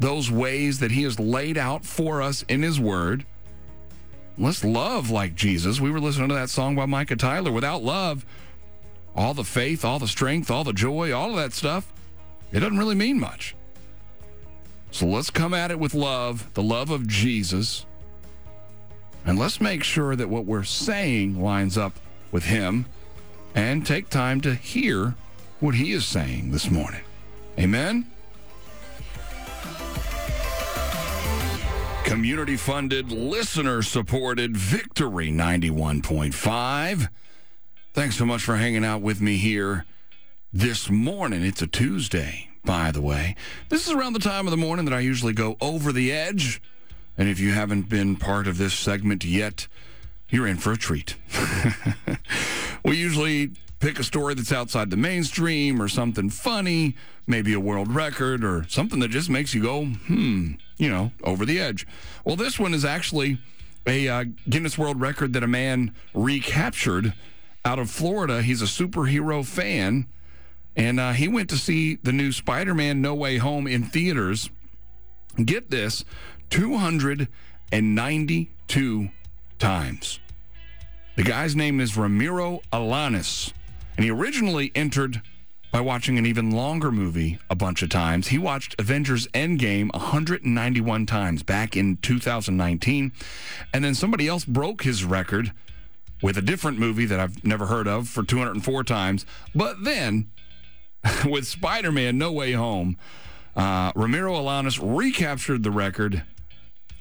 those 0.00 0.32
ways 0.32 0.80
that 0.80 0.90
He 0.90 1.04
has 1.04 1.20
laid 1.20 1.56
out 1.56 1.84
for 1.84 2.20
us 2.20 2.44
in 2.48 2.62
His 2.62 2.80
Word. 2.80 3.24
Let's 4.36 4.64
love 4.64 5.10
like 5.10 5.36
Jesus. 5.36 5.80
We 5.80 5.92
were 5.92 6.00
listening 6.00 6.28
to 6.30 6.34
that 6.34 6.50
song 6.50 6.74
by 6.74 6.86
Micah 6.86 7.14
Tyler. 7.14 7.52
Without 7.52 7.84
love, 7.84 8.26
all 9.14 9.32
the 9.32 9.44
faith, 9.44 9.84
all 9.84 10.00
the 10.00 10.08
strength, 10.08 10.50
all 10.50 10.64
the 10.64 10.72
joy, 10.72 11.12
all 11.12 11.30
of 11.30 11.36
that 11.36 11.52
stuff, 11.52 11.92
it 12.50 12.58
doesn't 12.58 12.78
really 12.78 12.96
mean 12.96 13.20
much. 13.20 13.54
So 14.94 15.06
let's 15.06 15.28
come 15.28 15.52
at 15.54 15.72
it 15.72 15.80
with 15.80 15.92
love, 15.92 16.54
the 16.54 16.62
love 16.62 16.88
of 16.88 17.08
Jesus. 17.08 17.84
And 19.26 19.36
let's 19.36 19.60
make 19.60 19.82
sure 19.82 20.14
that 20.14 20.28
what 20.28 20.44
we're 20.44 20.62
saying 20.62 21.42
lines 21.42 21.76
up 21.76 21.94
with 22.30 22.44
Him 22.44 22.86
and 23.56 23.84
take 23.84 24.08
time 24.08 24.40
to 24.42 24.54
hear 24.54 25.16
what 25.58 25.74
He 25.74 25.90
is 25.90 26.06
saying 26.06 26.52
this 26.52 26.70
morning. 26.70 27.00
Amen? 27.58 28.06
Community 32.04 32.56
funded, 32.56 33.10
listener 33.10 33.82
supported 33.82 34.56
Victory 34.56 35.28
91.5. 35.28 37.08
Thanks 37.92 38.16
so 38.16 38.24
much 38.24 38.44
for 38.44 38.54
hanging 38.54 38.84
out 38.84 39.02
with 39.02 39.20
me 39.20 39.38
here 39.38 39.86
this 40.52 40.88
morning. 40.88 41.42
It's 41.42 41.62
a 41.62 41.66
Tuesday, 41.66 42.48
by 42.64 42.90
the 42.90 43.00
way. 43.00 43.36
This 43.68 43.86
is 43.86 43.92
around 43.92 44.14
the 44.14 44.18
time 44.18 44.46
of 44.46 44.50
the 44.50 44.56
morning 44.56 44.84
that 44.86 44.94
I 44.94 45.00
usually 45.00 45.32
go 45.32 45.56
over 45.60 45.92
the 45.92 46.12
edge. 46.12 46.62
And 47.16 47.28
if 47.28 47.38
you 47.38 47.52
haven't 47.52 47.88
been 47.88 48.16
part 48.16 48.46
of 48.46 48.58
this 48.58 48.74
segment 48.74 49.24
yet, 49.24 49.68
you're 50.28 50.46
in 50.46 50.56
for 50.56 50.72
a 50.72 50.76
treat. 50.76 51.16
we 52.84 52.96
usually 52.96 53.52
pick 53.78 53.98
a 53.98 54.04
story 54.04 54.34
that's 54.34 54.52
outside 54.52 54.90
the 54.90 54.96
mainstream 54.96 55.80
or 55.80 55.88
something 55.88 56.30
funny, 56.30 56.96
maybe 57.26 57.52
a 57.52 57.60
world 57.60 57.94
record 57.94 58.42
or 58.42 58.64
something 58.68 58.98
that 59.00 59.10
just 59.10 59.28
makes 59.28 59.54
you 59.54 59.62
go, 59.62 59.84
hmm, 59.84 60.52
you 60.78 60.88
know, 60.88 61.12
over 61.22 61.44
the 61.44 61.60
edge. 61.60 61.86
Well, 62.24 62.36
this 62.36 62.58
one 62.58 62.74
is 62.74 62.84
actually 62.84 63.38
a 63.86 64.08
uh, 64.08 64.24
Guinness 64.48 64.78
World 64.78 65.00
Record 65.00 65.34
that 65.34 65.42
a 65.42 65.46
man 65.46 65.94
recaptured 66.14 67.12
out 67.64 67.78
of 67.78 67.90
Florida. 67.90 68.42
He's 68.42 68.62
a 68.62 68.66
superhero 68.66 69.44
fan, 69.44 70.06
and 70.76 70.98
uh, 70.98 71.12
he 71.12 71.28
went 71.28 71.48
to 71.50 71.56
see 71.56 71.96
the 71.96 72.12
new 72.12 72.32
Spider 72.32 72.74
Man 72.74 73.00
No 73.00 73.14
Way 73.14 73.38
Home 73.38 73.66
in 73.66 73.84
theaters 73.84 74.50
Get 75.42 75.70
this 75.70 76.04
292 76.50 79.08
times. 79.58 80.20
The 81.16 81.24
guy's 81.24 81.56
name 81.56 81.80
is 81.80 81.96
Ramiro 81.96 82.60
Alanis, 82.72 83.52
and 83.96 84.04
he 84.04 84.10
originally 84.10 84.70
entered 84.74 85.22
by 85.72 85.80
watching 85.80 86.18
an 86.18 86.26
even 86.26 86.50
longer 86.52 86.92
movie 86.92 87.40
a 87.50 87.56
bunch 87.56 87.82
of 87.82 87.88
times. 87.88 88.28
He 88.28 88.38
watched 88.38 88.76
Avengers 88.78 89.26
Endgame 89.28 89.90
191 89.92 91.06
times 91.06 91.42
back 91.42 91.74
in 91.76 91.96
2019, 91.96 93.10
and 93.72 93.84
then 93.84 93.96
somebody 93.96 94.28
else 94.28 94.44
broke 94.44 94.84
his 94.84 95.04
record 95.04 95.50
with 96.22 96.38
a 96.38 96.42
different 96.42 96.78
movie 96.78 97.06
that 97.06 97.18
I've 97.18 97.44
never 97.44 97.66
heard 97.66 97.88
of 97.88 98.08
for 98.08 98.22
204 98.22 98.84
times. 98.84 99.26
But 99.52 99.82
then, 99.82 100.30
with 101.24 101.46
Spider 101.46 101.92
Man 101.92 102.18
No 102.18 102.32
Way 102.32 102.52
Home, 102.52 102.96
uh, 103.56 103.92
Ramiro 103.94 104.34
Alanis 104.34 104.78
recaptured 104.82 105.62
the 105.62 105.70
record 105.70 106.24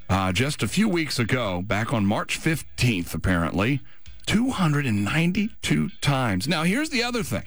uh, 0.10 0.32
just 0.32 0.62
a 0.62 0.68
few 0.68 0.88
weeks 0.88 1.18
ago, 1.20 1.62
back 1.62 1.94
on 1.94 2.06
March 2.06 2.40
15th, 2.40 3.14
apparently. 3.14 3.82
292 4.26 5.90
times. 6.02 6.48
Now, 6.48 6.64
here's 6.64 6.90
the 6.90 7.04
other 7.04 7.24
thing. 7.24 7.44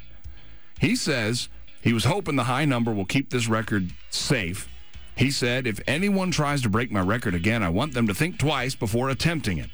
He 0.80 0.96
says 0.96 1.48
he 1.80 1.92
was 1.92 2.04
hoping 2.04 2.36
the 2.36 2.44
high 2.44 2.64
number 2.64 2.92
will 2.92 3.06
keep 3.06 3.30
this 3.30 3.48
record 3.48 3.92
safe. 4.10 4.68
He 5.16 5.30
said, 5.30 5.66
if 5.66 5.80
anyone 5.86 6.30
tries 6.30 6.60
to 6.62 6.68
break 6.68 6.90
my 6.90 7.00
record 7.00 7.34
again, 7.34 7.62
I 7.62 7.70
want 7.70 7.94
them 7.94 8.06
to 8.08 8.14
think 8.14 8.38
twice 8.38 8.74
before 8.74 9.08
attempting 9.08 9.58
it. 9.58 9.70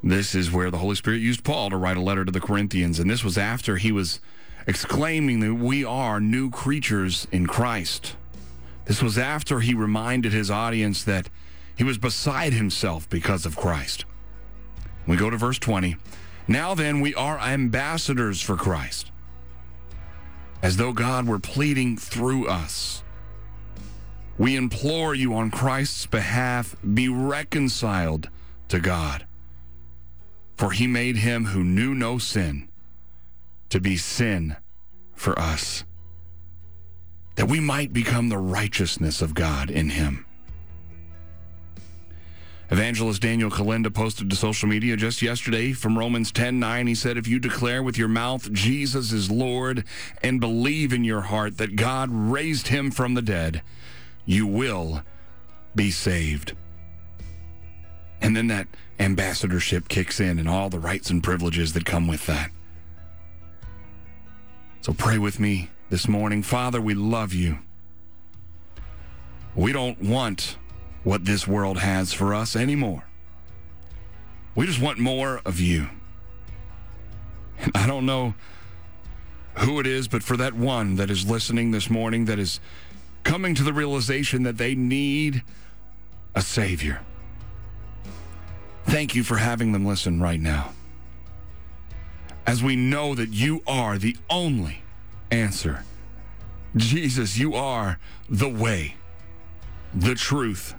This 0.03 0.33
is 0.33 0.51
where 0.51 0.71
the 0.71 0.79
Holy 0.79 0.95
Spirit 0.95 1.21
used 1.21 1.43
Paul 1.43 1.69
to 1.69 1.77
write 1.77 1.97
a 1.97 2.01
letter 2.01 2.25
to 2.25 2.31
the 2.31 2.41
Corinthians, 2.41 2.97
and 2.97 3.09
this 3.09 3.23
was 3.23 3.37
after 3.37 3.77
he 3.77 3.91
was 3.91 4.19
exclaiming 4.65 5.41
that 5.41 5.53
we 5.53 5.85
are 5.85 6.19
new 6.19 6.49
creatures 6.49 7.27
in 7.31 7.45
Christ. 7.45 8.15
This 8.85 9.03
was 9.03 9.19
after 9.19 9.59
he 9.59 9.75
reminded 9.75 10.33
his 10.33 10.49
audience 10.49 11.03
that 11.03 11.29
he 11.75 11.83
was 11.83 11.99
beside 11.99 12.51
himself 12.51 13.07
because 13.09 13.45
of 13.45 13.55
Christ. 13.55 14.05
We 15.05 15.17
go 15.17 15.29
to 15.29 15.37
verse 15.37 15.59
20. 15.59 15.97
Now 16.47 16.73
then, 16.75 17.01
we 17.01 17.13
are 17.15 17.39
ambassadors 17.39 18.41
for 18.41 18.55
Christ, 18.55 19.11
as 20.61 20.77
though 20.77 20.93
God 20.93 21.27
were 21.27 21.39
pleading 21.39 21.97
through 21.97 22.47
us. 22.47 23.03
We 24.37 24.55
implore 24.55 25.13
you 25.13 25.33
on 25.35 25.51
Christ's 25.51 26.05
behalf, 26.07 26.75
be 26.93 27.07
reconciled 27.07 28.29
to 28.69 28.79
God. 28.79 29.25
For 30.57 30.71
he 30.71 30.87
made 30.87 31.17
him 31.17 31.45
who 31.45 31.63
knew 31.63 31.93
no 31.93 32.17
sin 32.17 32.69
to 33.69 33.79
be 33.79 33.97
sin 33.97 34.57
for 35.15 35.37
us, 35.39 35.83
that 37.35 37.47
we 37.47 37.59
might 37.59 37.93
become 37.93 38.29
the 38.29 38.37
righteousness 38.37 39.21
of 39.21 39.33
God 39.33 39.69
in 39.69 39.89
him. 39.91 40.25
Evangelist 42.71 43.21
Daniel 43.21 43.51
Kolenda 43.51 43.93
posted 43.93 44.29
to 44.29 44.35
social 44.37 44.69
media 44.69 44.95
just 44.95 45.21
yesterday 45.21 45.73
from 45.73 45.99
Romans 45.99 46.31
10 46.31 46.57
9. 46.57 46.87
He 46.87 46.95
said, 46.95 47.17
If 47.17 47.27
you 47.27 47.37
declare 47.37 47.83
with 47.83 47.97
your 47.97 48.07
mouth 48.07 48.49
Jesus 48.53 49.11
is 49.11 49.29
Lord 49.29 49.83
and 50.23 50.39
believe 50.39 50.93
in 50.93 51.03
your 51.03 51.19
heart 51.19 51.57
that 51.57 51.75
God 51.75 52.09
raised 52.09 52.69
him 52.69 52.89
from 52.89 53.13
the 53.13 53.21
dead, 53.21 53.61
you 54.25 54.47
will 54.47 55.03
be 55.75 55.91
saved. 55.91 56.55
And 58.21 58.37
then 58.37 58.47
that 58.47 58.67
ambassadorship 59.01 59.89
kicks 59.89 60.21
in 60.21 60.39
and 60.39 60.47
all 60.47 60.69
the 60.69 60.79
rights 60.79 61.09
and 61.09 61.21
privileges 61.21 61.73
that 61.73 61.83
come 61.83 62.07
with 62.07 62.25
that. 62.27 62.51
So 64.79 64.93
pray 64.93 65.17
with 65.17 65.41
me 65.41 65.71
this 65.89 66.07
morning. 66.07 66.41
Father, 66.41 66.79
we 66.79 66.93
love 66.93 67.33
you. 67.33 67.59
We 69.55 69.73
don't 69.73 70.01
want 70.01 70.55
what 71.03 71.25
this 71.25 71.47
world 71.47 71.79
has 71.79 72.13
for 72.13 72.33
us 72.33 72.55
anymore. 72.55 73.03
We 74.55 74.65
just 74.65 74.81
want 74.81 74.99
more 74.99 75.41
of 75.45 75.59
you. 75.59 75.87
And 77.57 77.71
I 77.75 77.87
don't 77.87 78.05
know 78.05 78.33
who 79.57 79.79
it 79.79 79.87
is, 79.87 80.07
but 80.07 80.23
for 80.23 80.37
that 80.37 80.53
one 80.53 80.95
that 80.95 81.09
is 81.09 81.29
listening 81.29 81.71
this 81.71 81.89
morning 81.89 82.25
that 82.25 82.39
is 82.39 82.59
coming 83.23 83.55
to 83.55 83.63
the 83.63 83.73
realization 83.73 84.43
that 84.43 84.57
they 84.57 84.75
need 84.75 85.43
a 86.35 86.41
Savior. 86.41 87.01
Thank 88.85 89.15
you 89.15 89.23
for 89.23 89.37
having 89.37 89.71
them 89.71 89.85
listen 89.85 90.21
right 90.21 90.39
now. 90.39 90.73
As 92.47 92.63
we 92.63 92.75
know 92.75 93.13
that 93.15 93.29
you 93.29 93.61
are 93.67 93.97
the 93.97 94.17
only 94.29 94.81
answer. 95.29 95.83
Jesus, 96.75 97.37
you 97.37 97.53
are 97.53 97.99
the 98.29 98.49
way, 98.49 98.95
the 99.93 100.15
truth, 100.15 100.73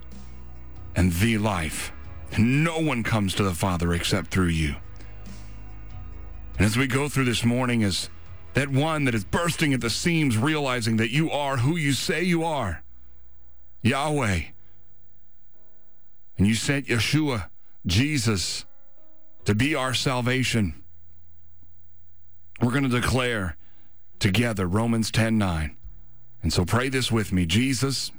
and 0.94 1.12
the 1.12 1.38
life. 1.38 1.92
No 2.38 2.78
one 2.78 3.02
comes 3.02 3.34
to 3.34 3.42
the 3.42 3.54
Father 3.54 3.92
except 3.92 4.30
through 4.30 4.46
you. 4.46 4.76
And 6.56 6.66
as 6.66 6.76
we 6.76 6.86
go 6.86 7.08
through 7.08 7.24
this 7.24 7.44
morning, 7.44 7.82
as 7.82 8.08
that 8.54 8.68
one 8.68 9.04
that 9.04 9.14
is 9.14 9.24
bursting 9.24 9.72
at 9.72 9.80
the 9.80 9.90
seams, 9.90 10.36
realizing 10.36 10.96
that 10.98 11.10
you 11.10 11.30
are 11.30 11.58
who 11.58 11.76
you 11.76 11.92
say 11.92 12.22
you 12.22 12.44
are 12.44 12.82
Yahweh. 13.82 14.42
And 16.38 16.46
you 16.46 16.54
sent 16.54 16.86
Yeshua 16.86 17.48
Jesus 17.86 18.64
to 19.44 19.54
be 19.54 19.74
our 19.74 19.94
salvation. 19.94 20.82
We're 22.60 22.70
going 22.70 22.84
to 22.84 22.88
declare 22.88 23.56
together 24.18 24.66
Romans 24.66 25.10
10 25.10 25.36
9. 25.38 25.76
And 26.42 26.52
so 26.52 26.64
pray 26.64 26.88
this 26.88 27.10
with 27.12 27.32
me 27.32 27.46
Jesus, 27.46 28.12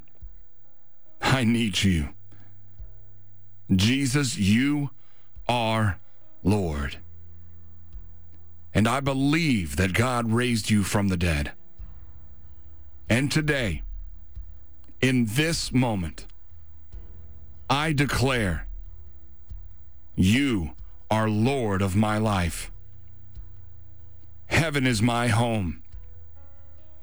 I 1.22 1.44
need 1.44 1.84
you. 1.84 2.10
Jesus, 3.78 4.38
you 4.38 4.90
are 5.48 6.00
Lord. 6.44 6.98
And 8.74 8.88
I 8.88 9.00
believe 9.00 9.76
that 9.76 9.94
God 9.94 10.32
raised 10.32 10.70
you 10.70 10.84
from 10.84 11.08
the 11.08 11.18
dead. 11.18 11.52
And 13.08 13.32
today, 13.32 13.84
in 15.02 15.26
this 15.26 15.72
moment, 15.72 16.26
I 17.70 17.94
declare 17.94 18.68
you 20.16 20.72
are 21.12 21.30
Lord 21.30 21.82
of 21.82 21.96
my 21.96 22.18
life. 22.18 22.72
Heaven 24.48 24.88
is 24.88 25.02
my 25.02 25.28
home. 25.28 25.84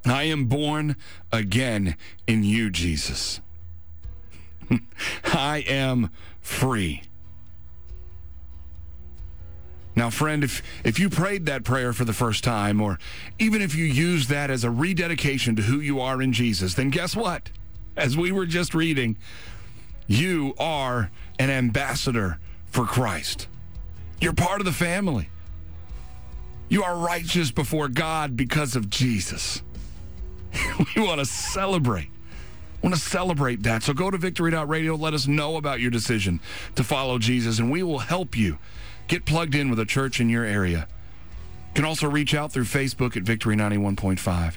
I 0.05 0.25
am 0.25 0.47
born 0.47 0.97
again 1.31 1.97
in 2.27 2.43
you, 2.43 2.71
Jesus. 2.71 3.41
I 5.25 5.65
am 5.69 6.11
free. 6.41 7.03
Now, 9.97 10.09
friend, 10.09 10.45
if, 10.45 10.63
if 10.85 10.99
you 10.99 11.11
prayed 11.11 11.47
that 11.47 11.65
prayer 11.65 11.93
for 11.93 12.05
the 12.05 12.13
first 12.13 12.45
time, 12.45 12.81
or 12.81 12.99
even 13.39 13.61
if 13.61 13.75
you 13.75 13.85
use 13.85 14.29
that 14.29 14.51
as 14.51 14.65
a 14.65 14.71
rededication 14.71 15.57
to 15.57 15.63
who 15.63 15.81
you 15.81 16.01
are 16.01 16.23
in 16.23 16.33
Jesus, 16.33 16.75
then 16.75 16.91
guess 16.91 17.17
what? 17.17 17.51
As 17.97 18.17
we 18.17 18.33
were 18.33 18.47
just 18.47 18.75
reading, 18.75 19.19
you 20.07 20.55
are 20.59 21.11
an 21.39 21.51
ambassador 21.51 22.39
for 22.67 22.85
Christ. 22.85 23.49
You're 24.21 24.33
part 24.33 24.61
of 24.61 24.65
the 24.65 24.73
family. 24.73 25.29
You 26.69 26.85
are 26.85 26.97
righteous 26.97 27.51
before 27.51 27.89
God 27.89 28.37
because 28.37 28.77
of 28.77 28.89
Jesus. 28.89 29.63
we 30.97 31.03
want 31.03 31.19
to 31.19 31.27
celebrate. 31.27 32.11
Want 32.83 32.95
to 32.95 33.01
celebrate 33.01 33.63
that. 33.65 33.83
So 33.83 33.93
go 33.93 34.11
to 34.11 34.19
victory.radio. 34.19 34.95
Let 34.95 35.15
us 35.15 35.27
know 35.27 35.57
about 35.57 35.81
your 35.81 35.91
decision 35.91 36.41
to 36.77 36.85
follow 36.85 37.19
Jesus, 37.19 37.59
and 37.59 37.71
we 37.71 37.83
will 37.83 37.99
help 37.99 38.37
you 38.37 38.59
get 39.09 39.25
plugged 39.25 39.55
in 39.55 39.71
with 39.71 39.79
a 39.79 39.85
church 39.85 40.21
in 40.21 40.29
your 40.29 40.45
area. 40.45 40.87
You 41.69 41.75
can 41.75 41.85
also 41.85 42.09
reach 42.09 42.35
out 42.35 42.53
through 42.53 42.65
Facebook 42.65 43.17
at 43.17 43.23
Victory 43.23 43.57
91.5. 43.57 44.57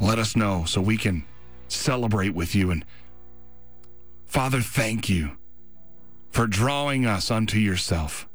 Let 0.00 0.18
us 0.18 0.36
know 0.36 0.64
so 0.64 0.80
we 0.80 0.96
can 0.96 1.24
celebrate 1.68 2.34
with 2.34 2.54
you. 2.54 2.70
And 2.70 2.84
Father, 4.26 4.60
thank 4.60 5.08
you 5.08 5.32
for 6.30 6.46
drawing 6.46 7.04
us 7.04 7.30
unto 7.30 7.58
yourself. 7.58 8.28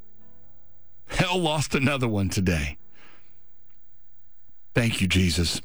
Hell 1.07 1.39
lost 1.39 1.75
another 1.75 2.07
one 2.07 2.29
today. 2.29 2.77
Thank 4.73 5.01
you, 5.01 5.07
Jesus. 5.07 5.61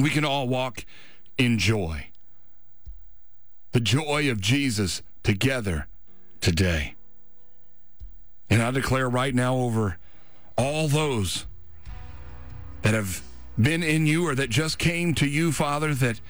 We 0.00 0.10
can 0.10 0.24
all 0.24 0.48
walk 0.48 0.84
in 1.36 1.58
joy. 1.58 2.07
The 3.72 3.80
joy 3.80 4.30
of 4.30 4.40
Jesus 4.40 5.02
together 5.22 5.86
today. 6.40 6.94
And 8.50 8.62
I 8.62 8.70
declare 8.70 9.08
right 9.08 9.34
now 9.34 9.56
over 9.56 9.98
all 10.56 10.88
those 10.88 11.46
that 12.82 12.94
have 12.94 13.22
been 13.60 13.82
in 13.82 14.06
you 14.06 14.26
or 14.26 14.34
that 14.34 14.50
just 14.50 14.78
came 14.78 15.14
to 15.14 15.26
you, 15.26 15.52
Father, 15.52 15.94
that 15.94 16.20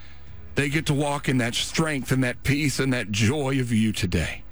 they 0.54 0.68
get 0.68 0.86
to 0.86 0.94
walk 0.94 1.28
in 1.28 1.38
that 1.38 1.54
strength 1.54 2.10
and 2.10 2.24
that 2.24 2.42
peace 2.42 2.80
and 2.80 2.92
that 2.92 3.12
joy 3.12 3.60
of 3.60 3.72
you 3.72 3.92
today. 3.92 4.42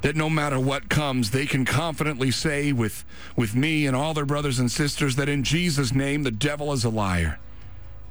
That 0.00 0.16
no 0.16 0.30
matter 0.30 0.58
what 0.58 0.88
comes, 0.88 1.30
they 1.30 1.44
can 1.44 1.66
confidently 1.66 2.30
say 2.30 2.72
with, 2.72 3.04
with 3.36 3.54
me 3.54 3.86
and 3.86 3.94
all 3.94 4.14
their 4.14 4.24
brothers 4.24 4.58
and 4.58 4.70
sisters 4.70 5.16
that 5.16 5.28
in 5.28 5.44
Jesus' 5.44 5.92
name, 5.92 6.22
the 6.22 6.30
devil 6.30 6.72
is 6.72 6.84
a 6.84 6.88
liar. 6.88 7.38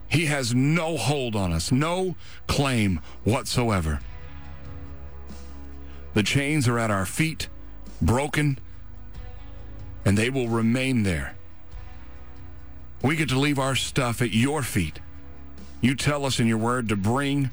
He 0.10 0.25
has 0.25 0.56
no 0.56 0.98
hold 0.98 1.36
on 1.36 1.54
us, 1.54 1.72
no 1.72 2.16
claim 2.48 3.00
whatsoever. 3.24 4.00
The 6.15 6.24
chains 6.24 6.67
are 6.67 6.80
at 6.80 6.89
our 6.89 7.06
feet, 7.06 7.48
broken, 8.02 8.58
and 10.04 10.17
they 10.17 10.32
will 10.32 10.48
remain 10.48 11.04
there. 11.04 11.36
We 13.04 13.15
get 13.15 13.30
to 13.30 13.39
leave 13.39 13.60
our 13.60 13.76
stuff 13.76 14.22
at 14.22 14.32
your 14.32 14.63
feet. 14.63 15.00
You 15.80 15.95
tell 15.95 16.26
us 16.26 16.39
in 16.39 16.48
your 16.48 16.58
word 16.58 16.89
to 16.89 16.95
bring 16.95 17.52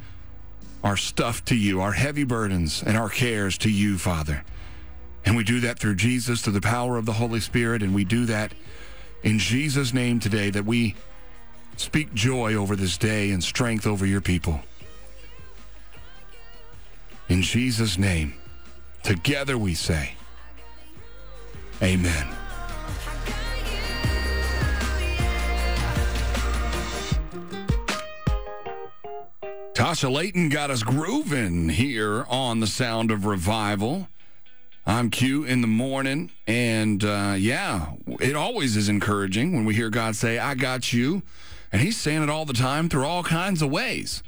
our 0.83 0.97
stuff 0.97 1.45
to 1.47 1.55
you, 1.55 1.81
our 1.81 1.93
heavy 1.93 2.25
burdens 2.25 2.83
and 2.83 2.97
our 2.97 3.09
cares 3.09 3.59
to 3.59 3.71
you, 3.71 3.99
Father. 3.99 4.45
And 5.25 5.37
we 5.37 5.45
do 5.45 5.61
that 5.61 5.79
through 5.79 5.97
Jesus, 5.97 6.41
through 6.41 6.55
the 6.55 6.61
power 6.61 6.97
of 6.97 7.07
the 7.07 7.13
Holy 7.13 7.41
Spirit, 7.41 7.83
and 7.83 7.95
we 7.95 8.05
do 8.05 8.25
that 8.27 8.55
in 9.23 9.39
Jesus' 9.39 9.93
name 9.93 10.21
today 10.21 10.51
that 10.51 10.65
we 10.65 10.95
speak 11.77 12.13
joy 12.15 12.55
over 12.55 12.77
this 12.77 12.99
day 12.99 13.31
and 13.31 13.43
strength 13.43 13.87
over 13.87 14.05
your 14.05 14.21
people. 14.21 14.61
In 17.29 17.43
Jesus' 17.43 17.99
name. 17.99 18.35
Together 19.03 19.57
we 19.57 19.75
say, 19.75 20.15
Amen. 21.81 22.27
Tasha 29.75 30.11
Layton 30.11 30.49
got 30.49 30.71
us 30.71 30.83
grooving 30.83 31.69
here 31.69 32.25
on 32.29 32.59
the 32.59 32.67
Sound 32.67 33.13
of 33.13 33.27
Revival. 33.27 34.09
I'm 34.85 35.11
Q 35.11 35.45
in 35.45 35.61
the 35.61 35.67
morning, 35.69 36.33
and 36.49 37.05
uh, 37.05 37.35
yeah, 37.39 37.93
it 38.21 38.35
always 38.35 38.77
is 38.77 38.89
encouraging 38.89 39.53
when 39.53 39.65
we 39.65 39.75
hear 39.75 39.91
God 39.91 40.17
say, 40.17 40.39
I 40.39 40.55
got 40.55 40.93
you. 40.93 41.23
And 41.73 41.83
He's 41.83 41.97
saying 41.97 42.23
it 42.23 42.31
all 42.31 42.45
the 42.45 42.53
time 42.53 42.89
through 42.89 43.07
all 43.07 43.23
kinds 43.23 43.63
of 43.63 43.71
ways. 43.71 44.23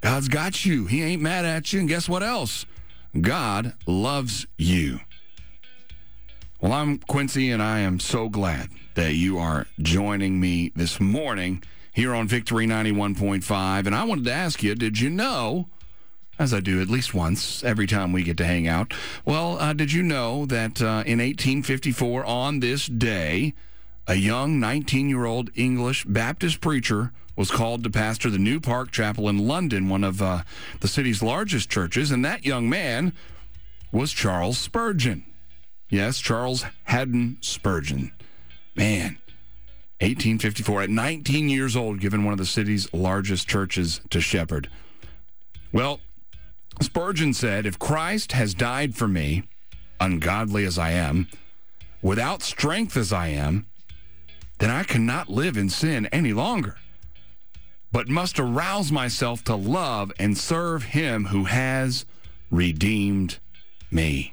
God's 0.00 0.28
got 0.28 0.66
you. 0.66 0.86
He 0.86 1.02
ain't 1.02 1.22
mad 1.22 1.44
at 1.44 1.72
you. 1.72 1.80
And 1.80 1.88
guess 1.88 2.08
what 2.08 2.22
else? 2.22 2.66
God 3.20 3.74
loves 3.86 4.46
you. 4.58 5.00
Well, 6.60 6.72
I'm 6.72 6.98
Quincy, 6.98 7.50
and 7.50 7.62
I 7.62 7.80
am 7.80 8.00
so 8.00 8.28
glad 8.28 8.70
that 8.94 9.14
you 9.14 9.38
are 9.38 9.66
joining 9.80 10.40
me 10.40 10.72
this 10.74 11.00
morning 11.00 11.62
here 11.92 12.14
on 12.14 12.28
Victory 12.28 12.66
91.5. 12.66 13.86
And 13.86 13.94
I 13.94 14.04
wanted 14.04 14.24
to 14.24 14.32
ask 14.32 14.62
you 14.62 14.74
did 14.74 15.00
you 15.00 15.10
know, 15.10 15.68
as 16.38 16.52
I 16.52 16.60
do 16.60 16.80
at 16.80 16.88
least 16.88 17.14
once 17.14 17.62
every 17.62 17.86
time 17.86 18.12
we 18.12 18.22
get 18.22 18.36
to 18.38 18.44
hang 18.44 18.66
out, 18.66 18.92
well, 19.24 19.58
uh, 19.58 19.72
did 19.72 19.92
you 19.92 20.02
know 20.02 20.46
that 20.46 20.82
uh, 20.82 21.04
in 21.06 21.18
1854, 21.18 22.24
on 22.24 22.60
this 22.60 22.86
day, 22.86 23.54
a 24.06 24.14
young 24.14 24.60
19 24.60 25.08
year 25.08 25.24
old 25.24 25.50
English 25.54 26.04
Baptist 26.04 26.60
preacher 26.60 27.12
was 27.36 27.50
called 27.50 27.82
to 27.82 27.90
pastor 27.90 28.30
the 28.30 28.38
New 28.38 28.60
Park 28.60 28.90
Chapel 28.90 29.28
in 29.28 29.48
London, 29.48 29.88
one 29.88 30.04
of 30.04 30.22
uh, 30.22 30.42
the 30.80 30.88
city's 30.88 31.22
largest 31.22 31.68
churches, 31.68 32.10
and 32.10 32.24
that 32.24 32.44
young 32.44 32.68
man 32.68 33.12
was 33.90 34.12
Charles 34.12 34.58
Spurgeon. 34.58 35.24
Yes, 35.88 36.18
Charles 36.18 36.64
Haddon 36.84 37.38
Spurgeon. 37.40 38.12
Man, 38.76 39.18
1854, 40.00 40.82
at 40.82 40.90
19 40.90 41.48
years 41.48 41.76
old, 41.76 42.00
given 42.00 42.24
one 42.24 42.32
of 42.32 42.38
the 42.38 42.46
city's 42.46 42.92
largest 42.92 43.48
churches 43.48 44.00
to 44.10 44.20
shepherd. 44.20 44.68
Well, 45.72 46.00
Spurgeon 46.80 47.34
said, 47.34 47.66
If 47.66 47.78
Christ 47.78 48.32
has 48.32 48.54
died 48.54 48.94
for 48.94 49.08
me, 49.08 49.44
ungodly 50.00 50.64
as 50.64 50.78
I 50.78 50.90
am, 50.90 51.28
without 52.02 52.42
strength 52.42 52.96
as 52.96 53.12
I 53.12 53.28
am, 53.28 53.66
then 54.58 54.70
I 54.70 54.84
cannot 54.84 55.28
live 55.28 55.56
in 55.56 55.68
sin 55.68 56.06
any 56.06 56.32
longer 56.32 56.76
but 57.94 58.08
must 58.08 58.40
arouse 58.40 58.90
myself 58.90 59.44
to 59.44 59.54
love 59.54 60.10
and 60.18 60.36
serve 60.36 60.82
him 60.82 61.26
who 61.26 61.44
has 61.44 62.04
redeemed 62.50 63.38
me. 63.88 64.32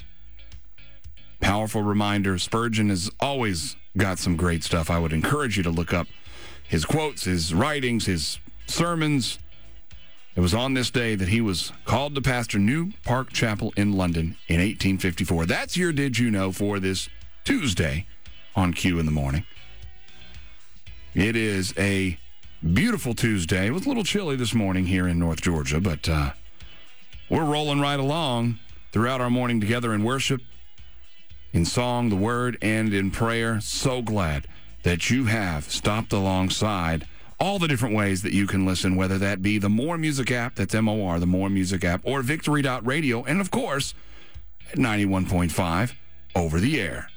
Powerful 1.41 1.83
reminder 1.83 2.39
Spurgeon 2.39 2.89
has 2.89 3.11
always 3.19 3.75
got 3.95 4.17
some 4.17 4.35
great 4.35 4.63
stuff. 4.63 4.89
I 4.89 4.97
would 4.97 5.13
encourage 5.13 5.57
you 5.57 5.63
to 5.63 5.69
look 5.69 5.93
up 5.93 6.07
his 6.67 6.85
quotes, 6.85 7.25
his 7.25 7.53
writings, 7.53 8.07
his 8.07 8.39
sermons. 8.65 9.37
It 10.35 10.39
was 10.39 10.55
on 10.55 10.73
this 10.73 10.89
day 10.89 11.13
that 11.13 11.27
he 11.27 11.39
was 11.39 11.71
called 11.85 12.15
to 12.15 12.21
pastor 12.21 12.57
New 12.57 12.93
Park 13.03 13.31
Chapel 13.31 13.73
in 13.77 13.93
London 13.93 14.37
in 14.47 14.55
1854. 14.55 15.45
That's 15.45 15.77
your 15.77 15.93
Did 15.93 16.17
You 16.17 16.31
Know 16.31 16.51
for 16.51 16.79
this 16.79 17.09
Tuesday 17.43 18.07
on 18.55 18.73
Q 18.73 18.97
in 18.97 19.05
the 19.05 19.11
Morning. 19.11 19.45
It 21.13 21.35
is 21.35 21.73
a 21.77 22.17
Beautiful 22.61 23.13
Tuesday. 23.13 23.67
It 23.67 23.71
was 23.71 23.85
a 23.85 23.89
little 23.89 24.05
chilly 24.05 24.37
this 24.37 24.53
morning 24.53 24.85
here 24.85 25.09
in 25.09 25.19
North 25.19 25.41
Georgia, 25.41 25.81
but 25.81 26.07
uh, 26.07 26.31
we're 27.29 27.43
rolling 27.43 27.81
right 27.81 27.99
along 27.99 28.59
throughout 28.93 29.19
our 29.19 29.29
morning 29.29 29.59
together 29.59 29.93
in 29.93 30.05
worship, 30.05 30.39
in 31.51 31.65
song, 31.65 32.07
the 32.07 32.15
word, 32.15 32.57
and 32.61 32.93
in 32.93 33.11
prayer. 33.11 33.59
So 33.59 34.01
glad 34.01 34.47
that 34.83 35.09
you 35.09 35.25
have 35.25 35.65
stopped 35.65 36.13
alongside 36.13 37.05
all 37.41 37.59
the 37.59 37.67
different 37.67 37.93
ways 37.93 38.21
that 38.21 38.31
you 38.31 38.47
can 38.47 38.65
listen, 38.65 38.95
whether 38.95 39.17
that 39.17 39.41
be 39.41 39.57
the 39.57 39.69
More 39.69 39.97
Music 39.97 40.31
app, 40.31 40.55
that's 40.55 40.73
M 40.73 40.87
O 40.87 41.05
R, 41.05 41.19
the 41.19 41.25
More 41.25 41.49
Music 41.49 41.83
app, 41.83 41.99
or 42.05 42.21
Victory.radio, 42.21 43.23
and 43.25 43.41
of 43.41 43.51
course, 43.51 43.93
at 44.71 44.77
91.5 44.77 45.93
over 46.37 46.59
the 46.61 46.79
air. 46.79 47.10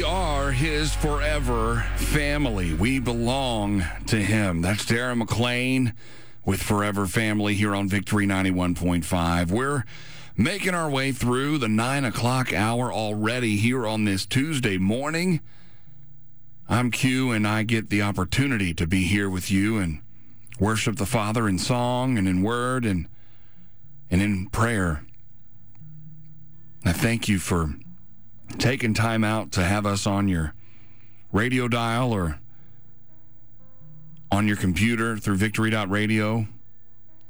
We 0.00 0.06
are 0.06 0.50
his 0.50 0.94
forever 0.94 1.84
family. 1.96 2.72
We 2.72 3.00
belong 3.00 3.84
to 4.06 4.16
him. 4.16 4.62
That's 4.62 4.86
Darren 4.86 5.18
McLean 5.18 5.92
with 6.42 6.62
Forever 6.62 7.06
Family 7.06 7.52
here 7.52 7.74
on 7.74 7.86
Victory 7.86 8.26
91.5. 8.26 9.50
We're 9.50 9.84
making 10.38 10.72
our 10.72 10.88
way 10.88 11.12
through 11.12 11.58
the 11.58 11.68
9 11.68 12.06
o'clock 12.06 12.50
hour 12.50 12.90
already 12.90 13.58
here 13.58 13.86
on 13.86 14.06
this 14.06 14.24
Tuesday 14.24 14.78
morning. 14.78 15.42
I'm 16.66 16.90
Q, 16.90 17.32
and 17.32 17.46
I 17.46 17.62
get 17.62 17.90
the 17.90 18.00
opportunity 18.00 18.72
to 18.72 18.86
be 18.86 19.02
here 19.02 19.28
with 19.28 19.50
you 19.50 19.76
and 19.76 20.00
worship 20.58 20.96
the 20.96 21.04
Father 21.04 21.46
in 21.46 21.58
song 21.58 22.16
and 22.16 22.26
in 22.26 22.40
word 22.40 22.86
and, 22.86 23.06
and 24.10 24.22
in 24.22 24.46
prayer. 24.46 25.04
I 26.86 26.92
thank 26.92 27.28
you 27.28 27.38
for 27.38 27.74
taking 28.58 28.94
time 28.94 29.24
out 29.24 29.52
to 29.52 29.62
have 29.62 29.86
us 29.86 30.06
on 30.06 30.28
your 30.28 30.54
radio 31.32 31.68
dial 31.68 32.12
or 32.12 32.38
on 34.30 34.46
your 34.46 34.56
computer 34.56 35.16
through 35.16 35.36
victory.radio 35.36 36.46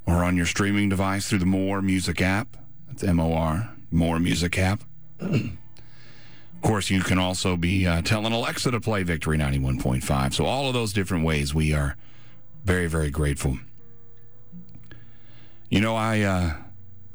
or 0.06 0.24
on 0.24 0.37
your 0.37 0.46
streaming 0.46 0.88
device 0.88 1.28
through 1.28 1.38
the 1.38 1.46
More 1.46 1.80
Music 1.83 2.20
app. 2.20 2.56
That's 2.88 3.02
M 3.02 3.20
O 3.20 3.33
R, 3.33 3.70
More 3.90 4.18
Music 4.18 4.59
app. 4.59 4.83
of 5.20 5.50
course, 6.62 6.90
you 6.90 7.00
can 7.00 7.18
also 7.18 7.56
be 7.56 7.87
uh, 7.87 8.02
telling 8.02 8.33
Alexa 8.33 8.70
to 8.70 8.80
play 8.80 9.02
Victory 9.02 9.38
91.5. 9.38 10.35
So, 10.35 10.44
all 10.44 10.68
of 10.68 10.74
those 10.74 10.92
different 10.92 11.24
ways, 11.24 11.54
we 11.54 11.72
are 11.72 11.96
very, 12.64 12.87
very 12.87 13.11
grateful. 13.11 13.59
You 15.68 15.80
know, 15.80 15.96
I. 15.96 16.20
Uh, 16.20 16.54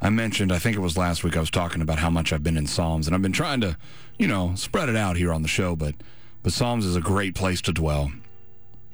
I 0.01 0.09
mentioned, 0.09 0.51
I 0.51 0.59
think 0.59 0.75
it 0.75 0.81
was 0.81 0.97
last 0.97 1.23
week, 1.23 1.37
I 1.37 1.39
was 1.39 1.49
talking 1.49 1.81
about 1.81 1.99
how 1.99 2.09
much 2.09 2.33
I've 2.33 2.43
been 2.43 2.57
in 2.57 2.67
Psalms, 2.67 3.07
and 3.07 3.15
I've 3.15 3.21
been 3.21 3.31
trying 3.31 3.61
to, 3.61 3.77
you 4.19 4.27
know, 4.27 4.53
spread 4.55 4.89
it 4.89 4.95
out 4.95 5.17
here 5.17 5.33
on 5.33 5.41
the 5.41 5.47
show, 5.47 5.75
but, 5.75 5.95
but 6.43 6.53
Psalms 6.53 6.85
is 6.85 6.95
a 6.95 7.01
great 7.01 7.33
place 7.33 7.61
to 7.63 7.71
dwell. 7.71 8.11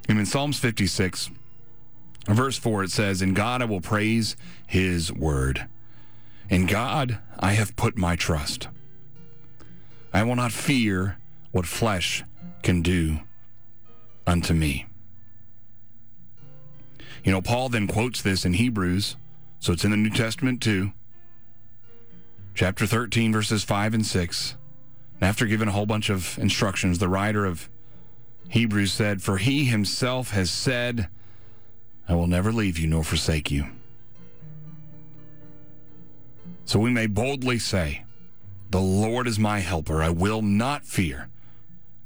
And 0.08 0.20
in 0.20 0.26
Psalms 0.26 0.60
56, 0.60 1.32
verse 2.28 2.58
4, 2.58 2.84
it 2.84 2.92
says, 2.92 3.22
In 3.22 3.34
God 3.34 3.62
I 3.62 3.66
will 3.66 3.82
praise 3.82 4.36
his 4.68 5.12
word. 5.12 5.68
In 6.50 6.66
God 6.66 7.20
I 7.40 7.54
have 7.54 7.76
put 7.76 7.98
my 7.98 8.16
trust. 8.16 8.68
I 10.14 10.24
will 10.24 10.36
not 10.36 10.52
fear 10.52 11.18
what 11.52 11.66
flesh 11.66 12.24
can 12.62 12.82
do 12.82 13.20
unto 14.28 14.54
me. 14.54 14.86
You 17.24 17.32
know, 17.32 17.42
Paul 17.42 17.70
then 17.70 17.88
quotes 17.88 18.22
this 18.22 18.46
in 18.46 18.54
Hebrews, 18.54 19.16
so 19.62 19.72
it's 19.72 19.86
in 19.86 19.92
the 19.92 19.98
New 19.98 20.10
Testament 20.10 20.62
too 20.62 20.92
chapter 22.54 22.86
13, 22.86 23.32
verses 23.32 23.64
5 23.64 23.94
and 23.94 24.06
6. 24.06 24.56
And 25.20 25.30
after 25.30 25.46
giving 25.46 25.68
a 25.68 25.72
whole 25.72 25.86
bunch 25.86 26.10
of 26.10 26.38
instructions, 26.38 27.00
the 27.00 27.08
writer 27.08 27.46
of 27.46 27.70
Hebrews 28.50 28.92
said, 28.92 29.22
For 29.22 29.38
he 29.38 29.66
himself 29.66 30.32
has 30.32 30.52
said, 30.52 31.08
I 32.10 32.16
will 32.16 32.28
never 32.28 32.52
leave 32.52 32.78
you 32.78 32.88
nor 32.88 33.04
forsake 33.04 33.50
you. 33.50 33.68
So 36.66 36.80
we 36.80 36.92
may 36.92 37.08
boldly 37.08 37.60
say, 37.60 38.04
The 38.70 38.82
Lord 38.82 39.28
is 39.28 39.40
my 39.40 39.60
helper. 39.60 40.02
I 40.02 40.10
will 40.10 40.42
not 40.42 40.86
fear. 40.86 41.30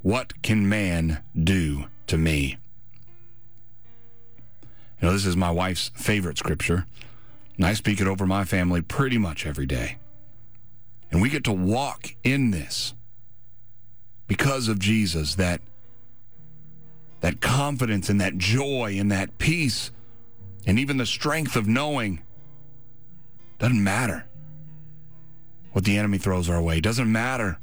What 0.01 0.41
can 0.43 0.69
man 0.69 1.23
do 1.41 1.85
to 2.07 2.17
me? 2.17 2.57
You 5.01 5.07
know, 5.07 5.13
this 5.13 5.25
is 5.25 5.35
my 5.35 5.51
wife's 5.51 5.89
favorite 5.95 6.37
scripture, 6.37 6.85
and 7.57 7.65
I 7.65 7.73
speak 7.73 8.01
it 8.01 8.07
over 8.07 8.25
my 8.25 8.43
family 8.43 8.81
pretty 8.81 9.17
much 9.17 9.45
every 9.45 9.65
day. 9.65 9.97
And 11.11 11.21
we 11.21 11.29
get 11.29 11.43
to 11.45 11.53
walk 11.53 12.15
in 12.23 12.51
this 12.51 12.93
because 14.27 14.67
of 14.67 14.79
Jesus, 14.79 15.35
that, 15.35 15.61
that 17.21 17.41
confidence 17.41 18.09
and 18.09 18.19
that 18.19 18.37
joy 18.37 18.97
and 18.99 19.11
that 19.11 19.37
peace 19.37 19.91
and 20.65 20.79
even 20.79 20.97
the 20.97 21.05
strength 21.05 21.55
of 21.55 21.67
knowing 21.67 22.21
doesn't 23.59 23.83
matter 23.83 24.25
what 25.71 25.85
the 25.85 25.97
enemy 25.97 26.17
throws 26.17 26.49
our 26.49 26.61
way. 26.61 26.79
Doesn't 26.81 27.11
matter 27.11 27.59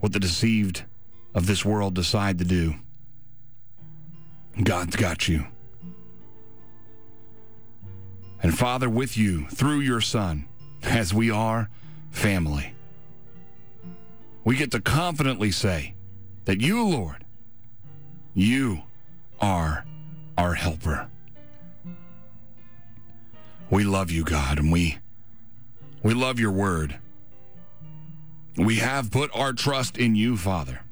what 0.00 0.12
the 0.12 0.20
deceived 0.20 0.84
of 1.34 1.46
this 1.46 1.64
world 1.64 1.94
decide 1.94 2.38
to 2.38 2.44
do. 2.44 2.74
God's 4.62 4.96
got 4.96 5.26
you. 5.26 5.46
And 8.44 8.54
Father, 8.54 8.90
with 8.90 9.16
you, 9.16 9.46
through 9.46 9.80
your 9.80 10.02
Son, 10.02 10.46
as 10.82 11.14
we 11.14 11.30
are 11.30 11.70
family. 12.10 12.74
We 14.44 14.56
get 14.56 14.70
to 14.72 14.82
confidently 14.82 15.50
say 15.50 15.94
that 16.44 16.60
you, 16.60 16.86
Lord, 16.86 17.24
you 18.34 18.82
are 19.40 19.86
our 20.36 20.52
helper. 20.52 21.08
We 23.70 23.82
love 23.82 24.10
you, 24.10 24.24
God, 24.24 24.58
and 24.58 24.70
we 24.70 24.98
we 26.02 26.12
love 26.12 26.38
your 26.38 26.52
word. 26.52 26.98
We 28.58 28.76
have 28.76 29.10
put 29.10 29.34
our 29.34 29.54
trust 29.54 29.96
in 29.96 30.16
you, 30.16 30.36
Father. 30.36 30.82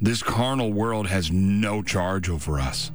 This 0.00 0.22
carnal 0.22 0.72
world 0.72 1.08
has 1.08 1.30
no 1.30 1.82
charge 1.82 2.30
over 2.30 2.58
us. 2.58 2.90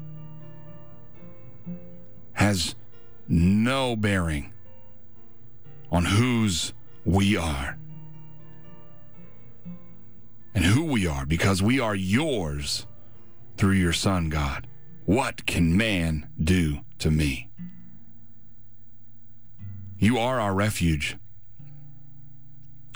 Has 2.36 2.76
no 3.28 3.95
bearing 3.95 4.54
on 5.91 6.06
whose 6.06 6.74
we 7.04 7.36
are 7.36 7.78
and 10.54 10.63
who 10.63 10.86
we 10.86 11.06
are 11.06 11.26
because 11.26 11.62
we 11.62 11.80
are 11.80 11.95
yours 11.95 12.88
through 13.58 13.74
your 13.74 13.93
Son, 13.93 14.30
God. 14.30 14.67
What 15.06 15.45
can 15.45 15.76
man 15.78 16.30
do 16.41 16.80
to 17.00 17.12
me? 17.12 17.50
You 19.98 20.17
are 20.17 20.39
our 20.39 20.54
refuge. 20.54 21.17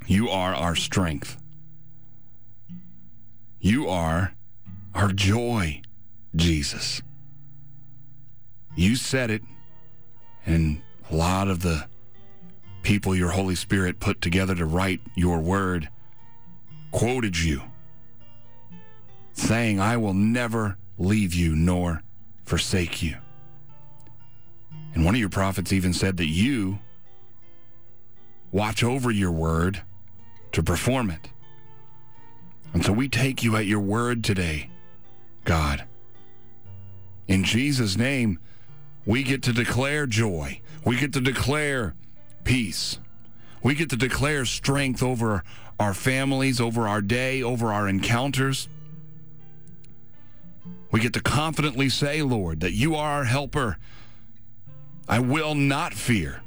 You 0.08 0.30
are 0.30 0.56
our 0.56 0.76
strength. 0.76 1.38
You 3.60 3.90
are 3.90 4.34
our 4.96 5.12
joy, 5.12 5.82
Jesus. 6.36 7.02
You 8.80 8.96
said 8.96 9.30
it, 9.30 9.42
and 10.46 10.82
a 11.12 11.14
lot 11.14 11.50
of 11.50 11.64
the 11.64 11.86
people 12.82 13.14
your 13.14 13.32
Holy 13.32 13.56
Spirit 13.56 14.00
put 14.00 14.22
together 14.22 14.56
to 14.56 14.66
write 14.66 15.02
your 15.16 15.40
word 15.40 15.90
quoted 16.92 17.38
you, 17.38 17.62
saying, 19.34 19.82
I 19.82 19.98
will 19.98 20.14
never 20.14 20.78
leave 20.98 21.34
you 21.34 21.58
nor 21.58 22.04
forsake 22.46 23.04
you. 23.04 23.18
And 24.94 25.04
one 25.04 25.14
of 25.14 25.20
your 25.20 25.28
prophets 25.28 25.74
even 25.74 25.92
said 25.92 26.16
that 26.16 26.30
you 26.30 26.80
watch 28.54 28.82
over 28.82 29.12
your 29.12 29.34
word 29.34 29.82
to 30.54 30.64
perform 30.64 31.10
it. 31.10 31.28
And 32.74 32.86
so 32.86 32.94
we 32.94 33.10
take 33.10 33.44
you 33.44 33.58
at 33.58 33.66
your 33.66 33.82
word 33.82 34.24
today, 34.24 34.70
God. 35.44 35.84
In 37.28 37.44
Jesus' 37.44 37.98
name, 37.98 38.40
we 39.06 39.24
get 39.24 39.44
to 39.44 39.54
declare 39.54 40.06
joy. 40.06 40.62
We 40.86 40.98
get 40.98 41.14
to 41.14 41.22
declare 41.22 41.96
peace. 42.44 43.00
We 43.64 43.76
get 43.76 43.90
to 43.90 43.98
declare 43.98 44.46
strength 44.46 45.04
over 45.04 45.44
our 45.80 45.94
families, 45.94 46.60
over 46.60 46.88
our 46.88 47.02
day, 47.02 47.42
over 47.42 47.72
our 47.72 47.88
encounters. 47.88 48.70
We 50.92 51.00
get 51.00 51.14
to 51.14 51.22
confidently 51.22 51.90
say, 51.90 52.22
Lord, 52.22 52.62
that 52.62 52.74
you 52.74 52.96
are 52.96 53.12
our 53.12 53.24
helper. 53.24 53.78
I 55.08 55.20
will 55.20 55.56
not 55.56 55.94
fear. 55.94 56.42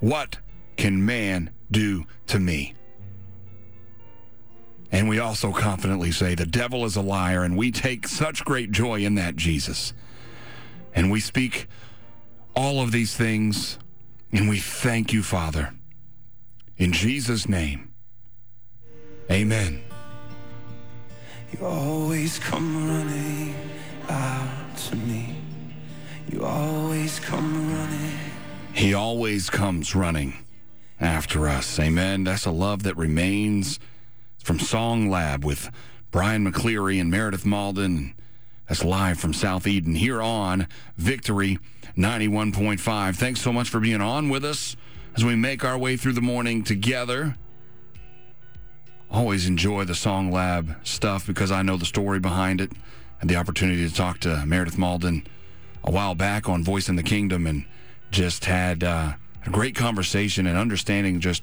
What 0.00 0.38
can 0.76 1.04
man 1.04 1.50
do 1.70 2.04
to 2.28 2.38
me? 2.38 2.74
And 4.90 5.08
we 5.08 5.18
also 5.18 5.52
confidently 5.52 6.12
say, 6.12 6.34
the 6.34 6.44
devil 6.44 6.84
is 6.84 6.96
a 6.96 7.00
liar, 7.00 7.44
and 7.44 7.56
we 7.56 7.70
take 7.70 8.06
such 8.06 8.44
great 8.44 8.72
joy 8.72 9.00
in 9.00 9.14
that, 9.14 9.36
Jesus. 9.36 9.94
And 10.94 11.10
we 11.10 11.20
speak 11.20 11.68
all 12.54 12.80
of 12.80 12.92
these 12.92 13.14
things 13.14 13.78
and 14.32 14.48
we 14.48 14.58
thank 14.58 15.12
you, 15.12 15.22
Father. 15.22 15.74
In 16.76 16.92
Jesus' 16.92 17.48
name, 17.48 17.92
amen. 19.30 19.82
You 21.52 21.66
always 21.66 22.38
come 22.38 22.88
running 22.88 23.54
out 24.08 24.76
to 24.76 24.96
me. 24.96 25.36
You 26.30 26.44
always 26.44 27.20
come 27.20 27.74
running. 27.74 28.18
He 28.72 28.94
always 28.94 29.50
comes 29.50 29.94
running 29.94 30.34
after 30.98 31.46
us. 31.46 31.78
Amen. 31.78 32.24
That's 32.24 32.46
a 32.46 32.50
love 32.50 32.84
that 32.84 32.96
remains. 32.96 33.78
From 34.42 34.58
Song 34.58 35.08
Lab 35.08 35.44
with 35.44 35.70
Brian 36.10 36.50
McCleary 36.50 37.00
and 37.00 37.10
Meredith 37.10 37.46
Malden. 37.46 38.14
That's 38.68 38.84
live 38.84 39.18
from 39.18 39.32
South 39.32 39.66
Eden 39.66 39.94
here 39.94 40.22
on 40.22 40.66
Victory 40.96 41.58
91.5. 41.96 43.16
Thanks 43.16 43.40
so 43.40 43.52
much 43.52 43.68
for 43.68 43.80
being 43.80 44.00
on 44.00 44.28
with 44.28 44.44
us 44.44 44.76
as 45.16 45.24
we 45.24 45.36
make 45.36 45.64
our 45.64 45.76
way 45.76 45.96
through 45.96 46.12
the 46.14 46.22
morning 46.22 46.64
together. 46.64 47.36
Always 49.10 49.46
enjoy 49.46 49.84
the 49.84 49.94
Song 49.94 50.30
Lab 50.30 50.76
stuff 50.84 51.26
because 51.26 51.50
I 51.50 51.62
know 51.62 51.76
the 51.76 51.84
story 51.84 52.18
behind 52.18 52.60
it. 52.60 52.72
and 53.20 53.30
the 53.30 53.36
opportunity 53.36 53.88
to 53.88 53.94
talk 53.94 54.18
to 54.20 54.44
Meredith 54.46 54.76
Malden 54.76 55.24
a 55.84 55.90
while 55.90 56.14
back 56.14 56.48
on 56.48 56.64
Voice 56.64 56.88
in 56.88 56.96
the 56.96 57.02
Kingdom 57.02 57.46
and 57.46 57.64
just 58.10 58.44
had 58.44 58.82
uh, 58.82 59.12
a 59.46 59.50
great 59.50 59.74
conversation 59.74 60.46
and 60.46 60.58
understanding 60.58 61.20
just 61.20 61.42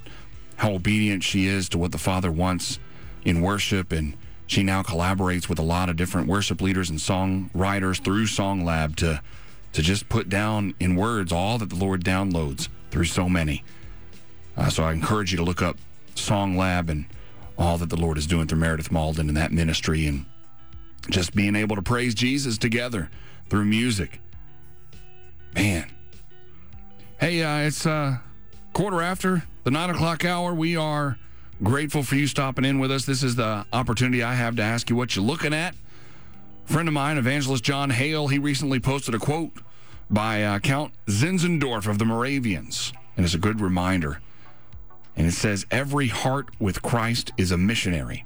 how 0.56 0.72
obedient 0.72 1.22
she 1.22 1.46
is 1.46 1.68
to 1.70 1.78
what 1.78 1.92
the 1.92 1.98
Father 1.98 2.30
wants 2.30 2.78
in 3.24 3.40
worship. 3.40 3.92
And 3.92 4.16
she 4.50 4.64
now 4.64 4.82
collaborates 4.82 5.48
with 5.48 5.60
a 5.60 5.62
lot 5.62 5.88
of 5.88 5.94
different 5.94 6.26
worship 6.26 6.60
leaders 6.60 6.90
and 6.90 6.98
songwriters 6.98 8.02
through 8.02 8.26
Song 8.26 8.64
Lab 8.64 8.96
to, 8.96 9.22
to 9.72 9.80
just 9.80 10.08
put 10.08 10.28
down 10.28 10.74
in 10.80 10.96
words 10.96 11.30
all 11.30 11.56
that 11.58 11.68
the 11.68 11.76
Lord 11.76 12.04
downloads 12.04 12.68
through 12.90 13.04
so 13.04 13.28
many. 13.28 13.62
Uh, 14.56 14.68
so 14.68 14.82
I 14.82 14.92
encourage 14.92 15.30
you 15.30 15.36
to 15.36 15.44
look 15.44 15.62
up 15.62 15.76
Song 16.16 16.56
Lab 16.56 16.90
and 16.90 17.04
all 17.56 17.78
that 17.78 17.90
the 17.90 17.96
Lord 17.96 18.18
is 18.18 18.26
doing 18.26 18.48
through 18.48 18.58
Meredith 18.58 18.90
Malden 18.90 19.28
and 19.28 19.36
that 19.36 19.52
ministry 19.52 20.04
and 20.08 20.26
just 21.10 21.32
being 21.32 21.54
able 21.54 21.76
to 21.76 21.82
praise 21.82 22.12
Jesus 22.12 22.58
together 22.58 23.08
through 23.48 23.66
music. 23.66 24.20
Man. 25.54 25.92
Hey, 27.20 27.40
uh, 27.44 27.68
it's 27.68 27.86
uh, 27.86 28.18
quarter 28.72 29.00
after 29.00 29.44
the 29.62 29.70
nine 29.70 29.90
o'clock 29.90 30.24
hour. 30.24 30.52
We 30.52 30.76
are 30.76 31.18
grateful 31.62 32.02
for 32.02 32.16
you 32.16 32.26
stopping 32.26 32.64
in 32.64 32.78
with 32.78 32.90
us. 32.90 33.04
This 33.04 33.22
is 33.22 33.36
the 33.36 33.66
opportunity 33.72 34.22
I 34.22 34.34
have 34.34 34.56
to 34.56 34.62
ask 34.62 34.88
you 34.90 34.96
what 34.96 35.14
you're 35.14 35.24
looking 35.24 35.52
at. 35.52 35.74
A 36.68 36.72
friend 36.72 36.88
of 36.88 36.94
mine, 36.94 37.18
evangelist 37.18 37.64
John 37.64 37.90
Hale, 37.90 38.28
he 38.28 38.38
recently 38.38 38.80
posted 38.80 39.14
a 39.14 39.18
quote 39.18 39.52
by 40.08 40.42
uh, 40.42 40.58
Count 40.58 40.92
Zinzendorf 41.06 41.86
of 41.86 41.98
the 41.98 42.04
Moravians, 42.04 42.92
and 43.16 43.24
it's 43.24 43.34
a 43.34 43.38
good 43.38 43.60
reminder. 43.60 44.20
And 45.16 45.26
it 45.26 45.32
says, 45.32 45.66
Every 45.70 46.08
heart 46.08 46.48
with 46.58 46.82
Christ 46.82 47.32
is 47.36 47.52
a 47.52 47.58
missionary. 47.58 48.24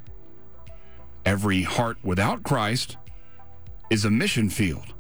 Every 1.25 1.63
heart 1.63 1.99
without 2.03 2.43
Christ 2.43 2.97
is 3.91 4.05
a 4.05 4.11
mission 4.11 4.51
field. 4.51 4.95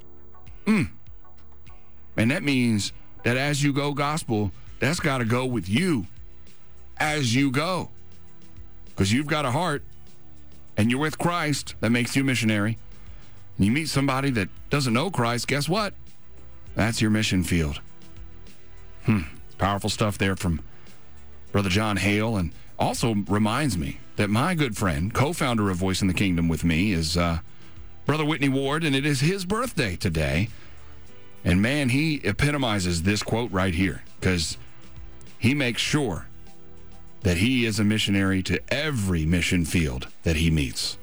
Mm. 0.67 0.91
And 2.17 2.31
that 2.31 2.43
means 2.43 2.93
that 3.23 3.37
as 3.37 3.63
you 3.63 3.73
go 3.73 3.93
gospel, 3.93 4.51
that's 4.81 5.01
got 5.01 5.19
to 5.19 5.25
go 5.25 5.45
with 5.45 5.69
you 5.69 6.07
as 6.99 7.35
you 7.35 7.51
go. 7.51 7.91
Because 8.95 9.13
you've 9.13 9.27
got 9.27 9.45
a 9.45 9.51
heart 9.51 9.83
and 10.77 10.91
you're 10.91 11.01
with 11.01 11.19
Christ, 11.19 11.75
that 11.81 11.91
makes 11.91 12.15
you 12.17 12.23
a 12.23 12.25
missionary. 12.25 12.79
And 13.57 13.67
you 13.67 13.73
meet 13.73 13.89
somebody 13.89 14.31
that 14.31 14.49
doesn't 14.71 14.93
know 14.93 15.11
Christ, 15.11 15.49
guess 15.49 15.69
what? 15.69 15.95
That's 16.75 17.01
your 17.01 17.11
mission 17.11 17.45
field. 17.45 17.81
Hmm. 19.05 19.23
Powerful 19.59 19.91
stuff 19.91 20.19
there 20.19 20.37
from 20.37 20.61
Brother 21.53 21.69
John 21.69 21.97
Hale. 21.97 22.37
And 22.37 22.53
also 22.79 23.15
reminds 23.29 23.79
me 23.79 23.99
that 24.17 24.31
my 24.31 24.55
good 24.55 24.77
friend, 24.77 25.13
co 25.13 25.33
founder 25.33 25.71
of 25.71 25.77
Voice 25.77 26.03
in 26.03 26.09
the 26.09 26.15
Kingdom 26.15 26.49
with 26.49 26.65
me, 26.65 26.93
is 26.93 27.17
uh, 27.17 27.39
Brother 28.07 28.25
Whitney 28.25 28.49
Ward, 28.49 28.85
and 28.85 28.95
it 28.95 29.07
is 29.07 29.21
his 29.21 29.45
birthday 29.45 29.97
today. 29.97 30.49
And 31.45 31.61
man, 31.61 31.91
he 31.91 32.17
epitomizes 32.25 33.03
this 33.03 33.23
quote 33.23 33.51
right 33.53 33.75
here 33.75 34.03
because 34.19 34.57
he 35.39 35.55
makes 35.55 35.81
sure 35.81 36.27
that 37.25 37.39
he 37.39 37.65
is 37.65 37.81
a 37.81 37.85
missionary 37.85 38.43
to 38.43 38.61
every 38.73 39.27
mission 39.27 39.65
field 39.65 40.09
that 40.23 40.37
he 40.37 40.51
meets. 40.51 40.99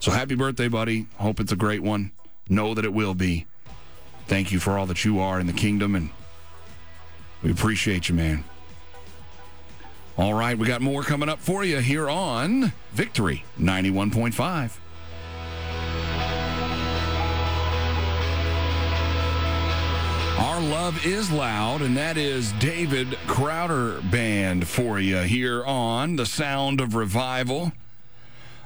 So 0.00 0.10
happy 0.10 0.34
birthday, 0.34 0.68
buddy. 0.68 1.06
Hope 1.16 1.38
it's 1.38 1.52
a 1.52 1.56
great 1.56 1.82
one. 1.82 2.12
Know 2.48 2.74
that 2.74 2.84
it 2.84 2.92
will 2.92 3.14
be. 3.14 3.46
Thank 4.26 4.52
you 4.52 4.58
for 4.58 4.78
all 4.78 4.86
that 4.86 5.04
you 5.04 5.20
are 5.20 5.38
in 5.38 5.46
the 5.46 5.52
kingdom, 5.52 5.94
and 5.94 6.08
we 7.42 7.50
appreciate 7.50 8.08
you, 8.08 8.14
man. 8.14 8.44
All 10.16 10.32
right, 10.32 10.56
we 10.56 10.66
got 10.66 10.80
more 10.80 11.02
coming 11.02 11.28
up 11.28 11.40
for 11.40 11.62
you 11.62 11.78
here 11.78 12.08
on 12.08 12.72
Victory 12.92 13.44
91.5. 13.58 14.78
love 20.64 21.04
is 21.04 21.30
loud, 21.30 21.82
and 21.82 21.96
that 21.96 22.16
is 22.16 22.52
David 22.52 23.18
Crowder 23.26 24.00
Band 24.00 24.66
for 24.66 24.98
you 24.98 25.18
here 25.18 25.62
on 25.64 26.16
The 26.16 26.24
Sound 26.24 26.80
of 26.80 26.94
Revival. 26.94 27.72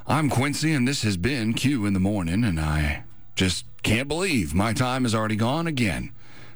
I'm 0.07 0.31
Quincy, 0.31 0.73
and 0.73 0.87
this 0.87 1.03
has 1.03 1.17
been 1.17 1.55
Q 1.55 1.87
in 1.87 1.95
the 1.95 2.01
Morning, 2.01 2.45
and 2.45 2.61
I 2.61 3.03
just 3.35 3.65
can't 3.83 4.07
believe 4.07 4.55
my 4.55 4.73
time 4.73 5.05
is 5.05 5.15
already 5.15 5.35
gone 5.35 5.67
again. 5.67 6.13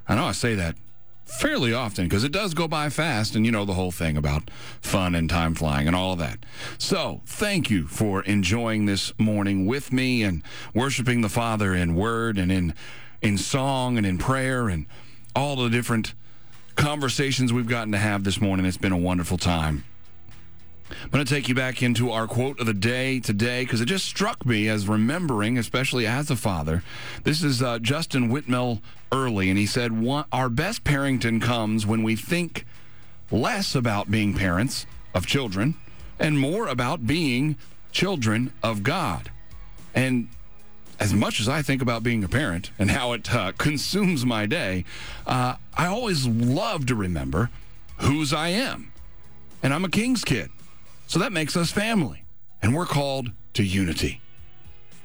I 0.07 0.14
know 0.14 0.26
I 0.26 0.33
say 0.33 0.55
that 0.55 0.76
fairly 1.24 1.74
often 1.74 2.05
because 2.05 2.22
it 2.22 2.33
does 2.33 2.55
go 2.55 2.68
by 2.68 2.88
fast, 2.88 3.35
and 3.35 3.44
you 3.44 3.50
know 3.50 3.64
the 3.64 3.74
whole 3.74 3.92
thing 3.92 4.16
about 4.16 4.48
fun 4.81 5.16
and 5.16 5.28
time 5.28 5.55
flying 5.55 5.88
and 5.88 5.96
all 5.96 6.12
of 6.12 6.20
that. 6.20 6.38
So, 6.78 7.20
thank 7.26 7.68
you 7.68 7.88
for 7.88 8.22
enjoying 8.22 8.87
this 8.87 9.12
morning 9.18 9.66
with 9.66 9.92
me 9.92 10.22
and 10.22 10.44
worshiping 10.72 11.20
the 11.20 11.28
Father 11.28 11.74
in 11.74 11.96
word 11.96 12.38
and 12.38 12.52
in 12.52 12.74
in 13.20 13.38
song 13.38 13.96
and 13.96 14.07
in 14.07 14.18
prayer 14.18 14.68
and 14.68 14.87
all 15.34 15.56
the 15.56 15.70
different 15.70 16.14
conversations 16.76 17.52
we've 17.52 17.68
gotten 17.68 17.92
to 17.92 17.98
have 17.98 18.24
this 18.24 18.40
morning. 18.40 18.66
It's 18.66 18.76
been 18.76 18.92
a 18.92 18.98
wonderful 18.98 19.38
time. 19.38 19.84
I'm 20.90 21.10
going 21.10 21.24
to 21.24 21.34
take 21.34 21.48
you 21.48 21.54
back 21.54 21.82
into 21.82 22.10
our 22.10 22.26
quote 22.26 22.60
of 22.60 22.66
the 22.66 22.74
day 22.74 23.18
today 23.18 23.64
because 23.64 23.80
it 23.80 23.86
just 23.86 24.04
struck 24.04 24.44
me 24.44 24.68
as 24.68 24.88
remembering, 24.88 25.56
especially 25.56 26.06
as 26.06 26.30
a 26.30 26.36
father. 26.36 26.82
This 27.24 27.42
is 27.42 27.62
uh, 27.62 27.78
Justin 27.78 28.28
Whitmel 28.28 28.80
Earley, 29.10 29.48
and 29.48 29.58
he 29.58 29.66
said, 29.66 29.92
Our 30.32 30.48
best 30.48 30.84
parenting 30.84 31.40
comes 31.40 31.86
when 31.86 32.02
we 32.02 32.16
think 32.16 32.66
less 33.30 33.74
about 33.74 34.10
being 34.10 34.34
parents 34.34 34.86
of 35.14 35.26
children 35.26 35.76
and 36.18 36.38
more 36.38 36.66
about 36.66 37.06
being 37.06 37.56
children 37.90 38.52
of 38.62 38.82
God. 38.82 39.30
And 39.94 40.28
as 41.02 41.12
much 41.12 41.40
as 41.40 41.48
I 41.48 41.62
think 41.62 41.82
about 41.82 42.04
being 42.04 42.22
a 42.22 42.28
parent 42.28 42.70
and 42.78 42.88
how 42.88 43.12
it 43.12 43.34
uh, 43.34 43.50
consumes 43.58 44.24
my 44.24 44.46
day, 44.46 44.84
uh, 45.26 45.56
I 45.76 45.86
always 45.86 46.28
love 46.28 46.86
to 46.86 46.94
remember 46.94 47.50
whose 47.98 48.32
I 48.32 48.48
am. 48.48 48.92
And 49.64 49.74
I'm 49.74 49.84
a 49.84 49.88
king's 49.88 50.22
kid. 50.22 50.50
So 51.08 51.18
that 51.18 51.32
makes 51.32 51.56
us 51.56 51.72
family. 51.72 52.24
And 52.62 52.72
we're 52.72 52.86
called 52.86 53.32
to 53.54 53.64
unity. 53.64 54.20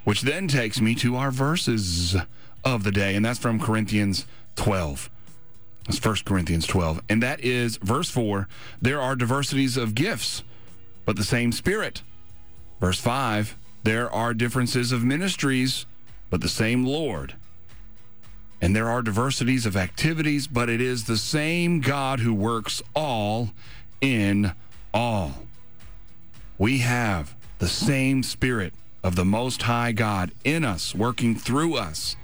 Which 0.03 0.21
then 0.21 0.47
takes 0.47 0.79
me 0.79 0.93
to 0.95 1.15
our 1.15 1.31
verses 1.31 2.15
of 2.63 2.83
the 2.83 2.91
day. 2.91 3.15
And 3.15 3.25
that's 3.25 3.39
from 3.39 3.59
Corinthians 3.59 4.27
12. 4.55 5.09
That's 5.87 6.05
1 6.05 6.17
Corinthians 6.25 6.67
12. 6.67 7.01
And 7.09 7.23
that 7.23 7.43
is 7.43 7.77
verse 7.77 8.11
4 8.11 8.47
there 8.79 9.01
are 9.01 9.15
diversities 9.15 9.77
of 9.77 9.95
gifts, 9.95 10.43
but 11.05 11.15
the 11.15 11.23
same 11.23 11.51
Spirit. 11.51 12.03
Verse 12.79 12.99
5 12.99 13.57
there 13.87 14.13
are 14.13 14.33
differences 14.33 14.91
of 14.91 15.05
ministries, 15.05 15.85
but 16.29 16.41
the 16.41 16.49
same 16.49 16.85
Lord. 16.85 17.35
And 18.61 18.75
there 18.75 18.89
are 18.89 19.01
diversities 19.01 19.65
of 19.65 19.77
activities, 19.77 20.45
but 20.45 20.67
it 20.67 20.81
is 20.81 21.05
the 21.05 21.15
same 21.15 21.79
God 21.79 22.19
who 22.19 22.33
works 22.33 22.83
all 22.93 23.51
in 24.01 24.51
all. 24.93 25.45
We 26.57 26.79
have 26.79 27.33
the 27.59 27.69
same 27.69 28.23
Spirit 28.23 28.73
of 29.03 29.15
the 29.15 29.23
Most 29.23 29.61
High 29.61 29.93
God 29.93 30.31
in 30.43 30.65
us, 30.65 30.93
working 30.93 31.33
through 31.33 31.75
us. 31.75 32.17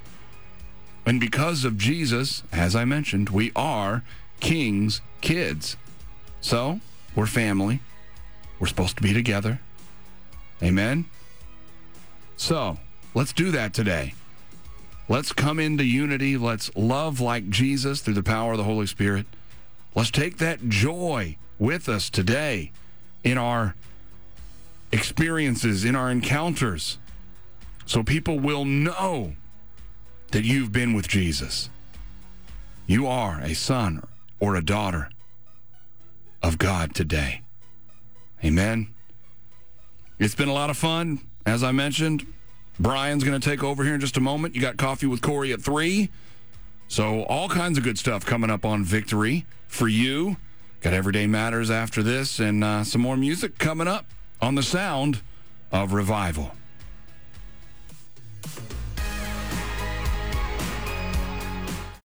And 1.05 1.17
because 1.17 1.63
of 1.63 1.77
Jesus, 1.77 2.43
as 2.51 2.75
I 2.75 2.83
mentioned, 2.83 3.29
we 3.29 3.53
are 3.55 4.03
King's 4.41 4.99
kids. 5.21 5.77
So, 6.41 6.81
we're 7.15 7.25
family. 7.25 7.79
We're 8.59 8.67
supposed 8.67 8.97
to 8.97 9.03
be 9.03 9.13
together. 9.13 9.61
Amen. 10.61 11.05
So 12.43 12.77
let's 13.13 13.31
do 13.31 13.51
that 13.51 13.73
today. 13.73 14.15
Let's 15.07 15.31
come 15.31 15.59
into 15.59 15.85
unity. 15.85 16.35
Let's 16.35 16.69
love 16.75 17.21
like 17.21 17.49
Jesus 17.49 18.01
through 18.01 18.15
the 18.15 18.21
power 18.21 18.51
of 18.51 18.57
the 18.57 18.65
Holy 18.65 18.85
Spirit. 18.85 19.25
Let's 19.95 20.11
take 20.11 20.39
that 20.39 20.67
joy 20.67 21.37
with 21.57 21.87
us 21.87 22.09
today 22.09 22.73
in 23.23 23.37
our 23.37 23.75
experiences, 24.91 25.85
in 25.85 25.95
our 25.95 26.11
encounters, 26.11 26.97
so 27.85 28.03
people 28.03 28.39
will 28.39 28.65
know 28.65 29.35
that 30.31 30.43
you've 30.43 30.73
been 30.73 30.91
with 30.91 31.07
Jesus. 31.07 31.69
You 32.85 33.07
are 33.07 33.39
a 33.39 33.53
son 33.53 34.03
or 34.41 34.57
a 34.57 34.65
daughter 34.65 35.09
of 36.41 36.57
God 36.57 36.93
today. 36.93 37.43
Amen. 38.43 38.93
It's 40.19 40.35
been 40.35 40.49
a 40.49 40.53
lot 40.53 40.69
of 40.69 40.75
fun. 40.75 41.21
As 41.45 41.61
I 41.61 41.73
mentioned, 41.73 42.25
Brian's 42.79 43.23
going 43.23 43.39
to 43.39 43.49
take 43.49 43.63
over 43.63 43.83
here 43.83 43.93
in 43.93 44.01
just 44.01 44.17
a 44.17 44.21
moment. 44.21 44.55
You 44.55 44.61
got 44.61 44.77
coffee 44.77 45.05
with 45.05 45.21
Corey 45.21 45.51
at 45.51 45.61
3. 45.61 46.09
So, 46.87 47.23
all 47.23 47.49
kinds 47.49 47.77
of 47.77 47.83
good 47.83 47.97
stuff 47.97 48.25
coming 48.25 48.49
up 48.49 48.65
on 48.65 48.83
Victory 48.83 49.45
for 49.67 49.87
you. 49.87 50.37
Got 50.81 50.93
Everyday 50.93 51.27
Matters 51.27 51.71
after 51.71 52.03
this, 52.03 52.39
and 52.39 52.63
uh, 52.63 52.83
some 52.83 53.01
more 53.01 53.15
music 53.15 53.57
coming 53.57 53.87
up 53.87 54.05
on 54.41 54.55
the 54.55 54.63
sound 54.63 55.21
of 55.71 55.93
revival. 55.93 56.51